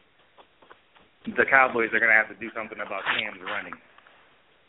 the 1.25 1.45
Cowboys 1.49 1.89
are 1.93 1.99
going 1.99 2.11
to 2.11 2.17
have 2.17 2.29
to 2.29 2.39
do 2.39 2.49
something 2.55 2.79
about 2.79 3.03
Cam's 3.05 3.41
running, 3.43 3.73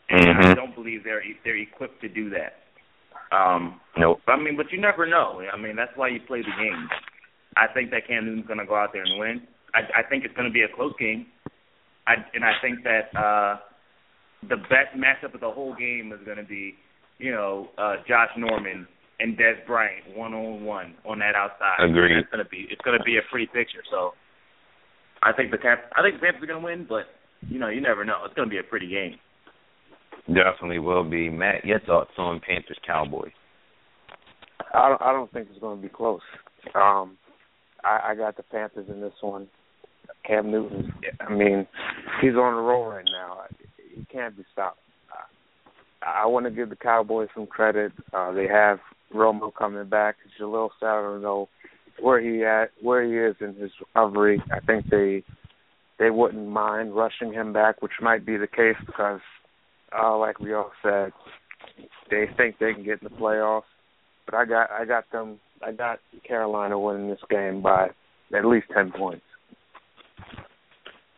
and 0.09 0.37
I 0.37 0.51
Mhm. 0.51 0.55
don't 0.55 0.75
believe 0.75 1.03
they're 1.03 1.23
they're 1.43 1.55
equipped 1.57 2.01
to 2.01 2.09
do 2.09 2.29
that. 2.31 2.62
Um, 3.33 3.79
Nope. 3.97 4.19
I 4.27 4.37
mean, 4.37 4.57
but 4.57 4.71
you 4.71 4.81
never 4.81 5.05
know. 5.05 5.41
I 5.41 5.57
mean, 5.57 5.75
that's 5.75 5.95
why 5.95 6.07
you 6.09 6.19
play 6.25 6.41
the 6.41 6.55
game. 6.57 6.89
I 7.55 7.71
think 7.71 7.91
that 7.91 8.07
Cam 8.07 8.25
Newton's 8.25 8.47
going 8.47 8.59
to 8.59 8.65
go 8.65 8.75
out 8.75 8.89
there 8.91 9.03
and 9.03 9.19
win. 9.19 9.41
I, 9.75 10.01
I 10.01 10.09
think 10.09 10.25
it's 10.25 10.33
going 10.33 10.47
to 10.49 10.53
be 10.53 10.63
a 10.63 10.75
close 10.75 10.93
game. 10.99 11.27
I, 12.07 12.15
and 12.33 12.43
I 12.43 12.53
think 12.61 12.83
that 12.83 13.13
uh, 13.17 13.57
the 14.49 14.57
best 14.57 14.97
matchup 14.97 15.35
of 15.35 15.41
the 15.41 15.51
whole 15.51 15.75
game 15.75 16.11
is 16.11 16.25
going 16.25 16.37
to 16.37 16.43
be, 16.43 16.73
you 17.19 17.31
know, 17.31 17.69
uh, 17.77 17.97
Josh 18.07 18.29
Norman 18.35 18.87
and 19.19 19.37
Dez 19.37 19.65
Bryant 19.67 20.17
one 20.17 20.33
on 20.33 20.65
one 20.65 20.95
on 21.05 21.19
that 21.19 21.35
outside. 21.35 21.85
Agreed. 21.85 22.17
It's 22.17 22.29
going 22.29 22.43
to 22.43 22.49
be 22.49 22.67
it's 22.69 22.81
going 22.81 22.97
to 22.97 23.03
be 23.03 23.17
a 23.17 23.25
pretty 23.29 23.45
picture. 23.45 23.85
So 23.91 24.11
I 25.21 25.31
think 25.31 25.51
the 25.51 25.57
Cap 25.57 25.91
I 25.95 26.01
think 26.01 26.19
the 26.19 26.25
Panthers 26.25 26.43
are 26.43 26.47
going 26.47 26.59
to 26.59 26.65
win, 26.65 26.85
but 26.89 27.05
you 27.47 27.59
know, 27.59 27.69
you 27.69 27.79
never 27.79 28.03
know. 28.03 28.25
It's 28.25 28.33
going 28.33 28.49
to 28.49 28.53
be 28.53 28.59
a 28.59 28.63
pretty 28.63 28.89
game. 28.89 29.15
Definitely 30.27 30.79
will 30.79 31.03
be. 31.03 31.29
Matt, 31.29 31.65
your 31.65 31.79
thoughts 31.81 32.11
on 32.17 32.39
Panthers 32.39 32.79
Cowboys? 32.85 33.31
I 34.73 34.89
don't, 34.89 35.01
I 35.01 35.11
don't 35.11 35.31
think 35.31 35.49
it's 35.51 35.59
going 35.59 35.77
to 35.77 35.83
be 35.83 35.93
close. 35.93 36.21
Um, 36.75 37.17
I, 37.83 38.11
I 38.11 38.15
got 38.15 38.37
the 38.37 38.43
Panthers 38.43 38.87
in 38.89 39.01
this 39.01 39.13
one. 39.21 39.47
Cam 40.25 40.51
Newton. 40.51 40.93
I 41.19 41.33
mean, 41.33 41.67
he's 42.21 42.35
on 42.35 42.55
the 42.55 42.61
roll 42.61 42.85
right 42.85 43.05
now. 43.05 43.41
He 43.93 44.05
can't 44.05 44.35
be 44.35 44.43
stopped. 44.51 44.79
I, 46.01 46.23
I 46.23 46.25
want 46.25 46.45
to 46.45 46.51
give 46.51 46.69
the 46.69 46.75
Cowboys 46.75 47.29
some 47.35 47.45
credit. 47.45 47.91
Uh, 48.13 48.31
they 48.31 48.47
have 48.47 48.79
Romo 49.13 49.53
coming 49.53 49.87
back. 49.89 50.15
Don't 50.39 51.21
know 51.21 51.49
where 51.99 52.21
he 52.21 52.43
at, 52.43 52.71
where 52.81 53.03
he 53.03 53.13
is 53.17 53.35
in 53.39 53.55
his 53.61 53.71
recovery. 53.79 54.41
I 54.51 54.59
think 54.59 54.89
they 54.89 55.23
they 55.99 56.09
wouldn't 56.09 56.47
mind 56.47 56.95
rushing 56.95 57.31
him 57.31 57.53
back, 57.53 57.81
which 57.81 57.93
might 58.01 58.25
be 58.25 58.35
the 58.35 58.47
case 58.47 58.75
because, 58.85 59.21
uh, 59.97 60.17
like 60.17 60.39
we 60.39 60.53
all 60.53 60.71
said, 60.81 61.11
they 62.09 62.25
think 62.37 62.57
they 62.59 62.73
can 62.73 62.83
get 62.83 63.01
in 63.01 63.09
the 63.09 63.09
playoffs 63.09 63.63
but 64.25 64.35
I 64.35 64.45
got 64.45 64.71
I 64.71 64.85
got 64.85 65.05
them 65.11 65.39
I 65.65 65.71
got 65.71 65.99
Carolina 66.27 66.79
winning 66.79 67.09
this 67.09 67.19
game 67.29 67.61
by 67.61 67.87
at 68.35 68.45
least 68.45 68.67
ten 68.75 68.91
points. 68.91 69.23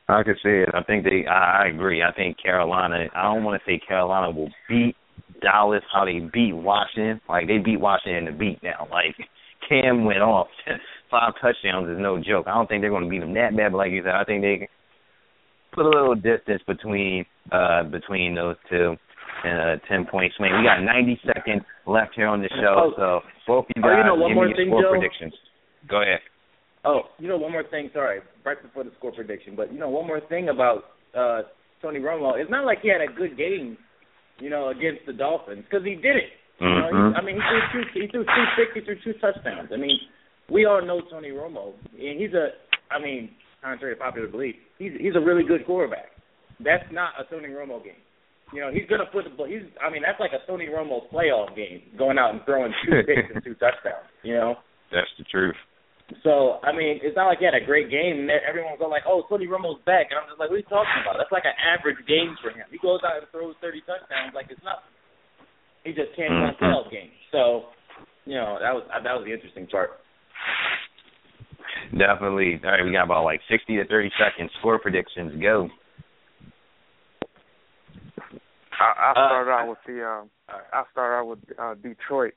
I 0.07 0.21
could 0.23 0.37
say 0.43 0.61
it. 0.61 0.69
I 0.73 0.83
think 0.83 1.03
they. 1.03 1.25
I, 1.27 1.63
I 1.63 1.67
agree. 1.67 2.03
I 2.03 2.11
think 2.13 2.37
Carolina. 2.41 3.05
I 3.15 3.23
don't 3.23 3.43
want 3.43 3.61
to 3.61 3.69
say 3.69 3.79
Carolina 3.85 4.31
will 4.31 4.51
beat 4.69 4.95
Dallas 5.41 5.83
how 5.91 6.05
they 6.05 6.19
beat 6.19 6.53
Washington. 6.53 7.21
Like 7.27 7.47
they 7.47 7.57
beat 7.57 7.79
Washington 7.79 8.27
in 8.27 8.33
the 8.33 8.39
beat 8.39 8.61
now. 8.61 8.87
Like 8.91 9.15
Cam 9.67 10.05
went 10.05 10.21
off. 10.21 10.47
Five 11.11 11.33
touchdowns 11.41 11.89
is 11.89 11.97
no 11.99 12.17
joke. 12.17 12.45
I 12.47 12.53
don't 12.53 12.67
think 12.67 12.81
they're 12.81 12.89
going 12.89 13.03
to 13.03 13.09
beat 13.09 13.19
them 13.19 13.33
that 13.35 13.55
bad. 13.55 13.71
But 13.71 13.77
like 13.77 13.91
you 13.91 14.01
said, 14.03 14.15
I 14.15 14.23
think 14.23 14.41
they 14.41 14.67
put 15.75 15.85
a 15.85 15.89
little 15.89 16.15
distance 16.15 16.61
between 16.67 17.25
uh 17.51 17.83
between 17.83 18.33
those 18.35 18.55
two. 18.69 18.95
And 19.43 19.59
a 19.59 19.77
ten 19.87 20.05
point 20.09 20.31
swing. 20.37 20.49
We 20.57 20.63
got 20.63 20.81
ninety 20.81 21.19
seconds 21.27 21.61
left 21.85 22.15
here 22.15 22.25
on 22.27 22.41
the 22.41 22.49
show, 22.49 22.89
Oh. 22.89 22.93
so 22.97 23.07
both 23.45 23.65
you 23.75 23.83
Oh, 23.83 23.87
guys 23.89 23.97
you 23.99 24.05
know, 24.05 24.15
one 24.15 24.31
give 24.31 24.35
more 24.35 24.45
me 24.45 24.53
your 24.55 24.57
thing, 24.57 24.69
score 24.69 24.81
Joe? 24.81 24.91
predictions. 24.91 25.33
Go 25.87 26.01
ahead. 26.01 26.19
Oh, 26.85 27.01
you 27.19 27.27
know 27.27 27.37
one 27.37 27.51
more 27.51 27.63
thing. 27.69 27.89
Sorry, 27.93 28.21
right 28.45 28.57
before 28.61 28.83
the 28.85 28.91
score 28.97 29.11
prediction, 29.11 29.53
but 29.55 29.71
you 29.73 29.77
know 29.77 29.89
one 29.89 30.07
more 30.07 30.21
thing 30.29 30.49
about 30.49 30.85
uh 31.13 31.41
Tony 31.81 31.99
Romo. 31.99 32.39
It's 32.39 32.49
not 32.49 32.65
like 32.65 32.79
he 32.81 32.89
had 32.89 33.01
a 33.01 33.11
good 33.11 33.37
game, 33.37 33.77
you 34.39 34.49
know, 34.49 34.69
against 34.69 35.05
the 35.05 35.13
Dolphins 35.13 35.65
because 35.69 35.85
he 35.85 35.93
did 35.95 36.15
it. 36.15 36.31
You 36.61 36.67
know, 36.69 36.87
he, 36.89 37.19
I 37.19 37.21
mean, 37.21 37.35
he 37.35 37.59
threw 37.71 37.83
two, 37.93 37.99
he 38.01 38.07
threw 38.07 38.23
two 38.23 38.45
six, 38.55 38.71
he 38.73 38.81
threw 38.81 38.95
two 39.03 39.19
touchdowns. 39.19 39.69
I 39.73 39.77
mean, 39.77 39.99
we 40.49 40.65
all 40.65 40.81
know 40.81 41.01
Tony 41.11 41.29
Romo, 41.29 41.73
and 41.99 42.19
he's 42.19 42.33
a, 42.33 42.55
I 42.89 42.97
mean, 43.03 43.31
contrary 43.61 43.93
to 43.95 43.99
popular 43.99 44.29
belief, 44.29 44.55
he's 44.77 44.93
he's 44.99 45.15
a 45.15 45.19
really 45.23 45.43
good 45.43 45.65
quarterback. 45.65 46.11
That's 46.59 46.85
not 46.91 47.13
a 47.19 47.23
Tony 47.29 47.49
Romo 47.49 47.83
game. 47.83 47.99
You 48.53 48.61
know, 48.61 48.71
he's 48.71 48.87
gonna 48.89 49.09
put 49.11 49.25
the 49.25 49.31
ball. 49.33 49.47
He's, 49.49 49.65
I 49.81 49.89
mean, 49.89 50.03
that's 50.05 50.19
like 50.19 50.31
a 50.31 50.39
Tony 50.47 50.67
Romo 50.67 51.09
playoff 51.11 51.55
game, 51.55 51.81
going 51.97 52.17
out 52.17 52.31
and 52.31 52.41
throwing 52.45 52.71
two 52.85 53.01
picks 53.07 53.27
and 53.33 53.43
two 53.43 53.55
touchdowns. 53.55 54.07
You 54.23 54.35
know. 54.35 54.55
That's 54.93 55.09
the 55.17 55.25
truth. 55.25 55.57
So 56.21 56.61
I 56.61 56.69
mean, 56.71 57.01
it's 57.01 57.17
not 57.17 57.25
like 57.25 57.39
he 57.41 57.45
had 57.49 57.57
a 57.57 57.65
great 57.65 57.89
game. 57.89 58.29
and 58.29 58.29
Everyone's 58.29 58.77
going 58.77 58.93
like, 58.93 59.09
"Oh, 59.09 59.25
Tony 59.27 59.49
Romo's 59.49 59.81
back," 59.89 60.13
and 60.13 60.21
I'm 60.21 60.29
just 60.29 60.37
like, 60.37 60.53
"What 60.53 60.61
are 60.61 60.63
you 60.63 60.69
talking 60.69 61.01
about? 61.01 61.17
That's 61.17 61.33
like 61.33 61.49
an 61.49 61.57
average 61.57 61.97
game 62.05 62.37
for 62.45 62.53
him. 62.53 62.63
He 62.69 62.77
goes 62.77 63.01
out 63.01 63.17
and 63.17 63.25
throws 63.33 63.57
30 63.59 63.81
touchdowns 63.89 64.37
like 64.37 64.47
it's 64.53 64.61
nothing. 64.61 64.93
He 65.81 65.97
just 65.97 66.13
can't 66.13 66.29
win 66.29 66.53
Mhm. 66.53 66.61
playoff 66.61 66.87
games." 66.93 67.17
So, 67.33 67.73
you 68.29 68.37
know, 68.37 68.61
that 68.61 68.69
was 68.77 68.85
that 68.87 69.13
was 69.17 69.25
the 69.25 69.33
interesting 69.33 69.65
part. 69.65 69.97
Definitely. 71.91 72.59
All 72.63 72.71
right, 72.71 72.83
we 72.85 72.91
got 72.91 73.03
about 73.05 73.23
like 73.23 73.41
60 73.49 73.77
to 73.77 73.85
30 73.87 74.11
seconds. 74.17 74.51
Score 74.59 74.79
predictions. 74.79 75.41
Go. 75.41 75.69
I, 78.79 78.93
I'll 79.15 79.23
Uh, 79.23 79.27
start 79.29 79.47
out 79.47 79.69
with 79.69 79.77
the 79.87 80.05
um, 80.05 80.29
I'll 80.73 80.87
start 80.91 81.13
out 81.13 81.27
with 81.27 81.39
uh, 81.57 81.75
Detroit. 81.75 82.33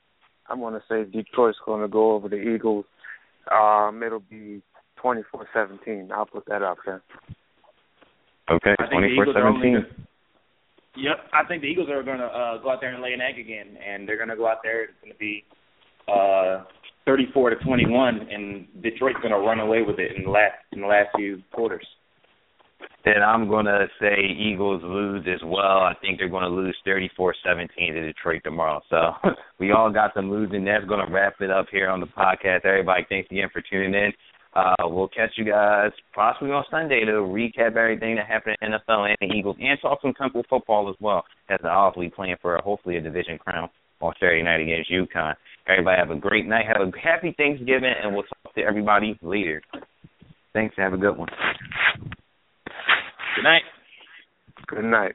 I'm 0.49 0.61
going 0.61 0.75
to 0.75 0.83
say 0.89 1.05
Detroit's 1.11 1.59
going 1.67 1.83
to 1.83 1.89
go 1.89 2.13
over 2.13 2.29
the 2.29 2.37
Eagles. 2.37 2.85
Um, 3.53 4.03
it'll 4.03 4.21
be 4.21 4.63
24-17. 5.03 6.11
I'll 6.11 6.27
put 6.27 6.47
that 6.47 6.63
up 6.63 6.79
there. 6.87 7.03
Okay, 8.51 8.75
I 8.79 8.87
think 8.89 9.03
the 9.03 9.09
Eagles 9.09 9.37
are 9.37 9.47
only 9.47 9.69
24-17. 9.69 9.85
Yep, 10.97 11.17
I 11.33 11.45
think 11.47 11.63
the 11.63 11.69
Eagles 11.69 11.89
are 11.91 12.03
going 12.03 12.19
to 12.19 12.25
uh, 12.25 12.59
go 12.63 12.71
out 12.71 12.81
there 12.81 12.93
and 12.93 13.03
lay 13.03 13.13
an 13.13 13.21
egg 13.21 13.39
again, 13.39 13.77
and 13.87 14.09
they're 14.09 14.17
going 14.17 14.31
to 14.31 14.37
go 14.37 14.49
out 14.49 14.59
there. 14.63 14.85
It's 14.85 14.93
going 15.03 15.13
to 15.13 15.19
be 15.19 15.45
uh, 16.09 16.65
34 17.09 17.51
to 17.51 17.57
21, 17.65 18.29
and 18.31 18.67
Detroit's 18.83 19.19
going 19.23 19.33
to 19.33 19.39
run 19.39 19.61
away 19.61 19.81
with 19.81 19.99
it 19.99 20.13
in 20.15 20.25
the 20.25 20.31
last 20.31 20.53
in 20.73 20.83
the 20.83 20.87
last 20.87 21.09
few 21.17 21.41
quarters. 21.55 21.87
then 23.03 23.23
I'm 23.27 23.49
going 23.49 23.65
to 23.65 23.87
say 23.99 24.15
Eagles 24.39 24.83
lose 24.85 25.27
as 25.27 25.41
well. 25.43 25.81
I 25.89 25.95
think 26.03 26.19
they're 26.19 26.29
going 26.29 26.43
to 26.43 26.51
lose 26.51 26.77
34-17 26.87 27.69
to 27.77 28.03
Detroit 28.03 28.43
tomorrow. 28.45 28.83
So 28.91 29.13
we 29.59 29.73
all 29.73 29.91
got 29.91 30.13
some 30.15 30.31
losing. 30.31 30.67
That's 30.67 30.85
going 30.85 31.05
to 31.05 31.11
wrap 31.11 31.41
it 31.41 31.51
up 31.51 31.67
here 31.73 31.89
on 31.89 32.01
the 32.01 32.07
podcast. 32.07 32.67
Everybody, 32.67 33.07
thanks 33.09 33.31
again 33.31 33.49
for 33.51 33.63
tuning 33.63 33.95
in. 33.95 34.13
Uh, 34.55 34.75
we'll 34.83 35.09
catch 35.09 35.31
you 35.37 35.47
guys 35.47 35.93
possibly 36.15 36.51
on 36.51 36.65
Sunday 36.71 37.07
to 37.07 37.13
recap 37.13 37.77
everything 37.77 38.17
that 38.17 38.27
happened 38.27 38.57
in 38.61 38.73
NFL 38.73 39.09
and 39.09 39.17
the 39.21 39.35
Eagles 39.35 39.57
and 39.61 39.79
talk 39.81 40.01
some 40.03 40.13
Temple 40.13 40.43
football 40.51 40.91
as 40.91 40.97
well 41.01 41.25
as 41.49 41.59
the 41.63 41.93
we 41.97 42.11
playing 42.11 42.37
for 42.43 42.59
hopefully 42.63 42.97
a 42.97 43.01
division 43.01 43.39
crown 43.39 43.71
on 44.01 44.13
Saturday 44.21 44.43
night 44.43 44.61
against 44.61 44.91
UConn. 44.91 45.35
Everybody 45.69 45.99
have 45.99 46.11
a 46.11 46.17
great 46.17 46.47
night. 46.47 46.65
Have 46.67 46.81
a 46.81 46.91
happy 46.99 47.35
Thanksgiving, 47.37 47.93
and 48.03 48.15
we'll 48.15 48.23
talk 48.23 48.55
to 48.55 48.63
everybody 48.63 49.19
later. 49.21 49.61
Thanks. 50.55 50.75
Have 50.79 50.95
a 50.95 50.97
good 50.97 51.17
one. 51.17 51.29
Good 53.37 53.45
night. 53.45 53.63
Good 54.67 54.85
night. 54.85 55.13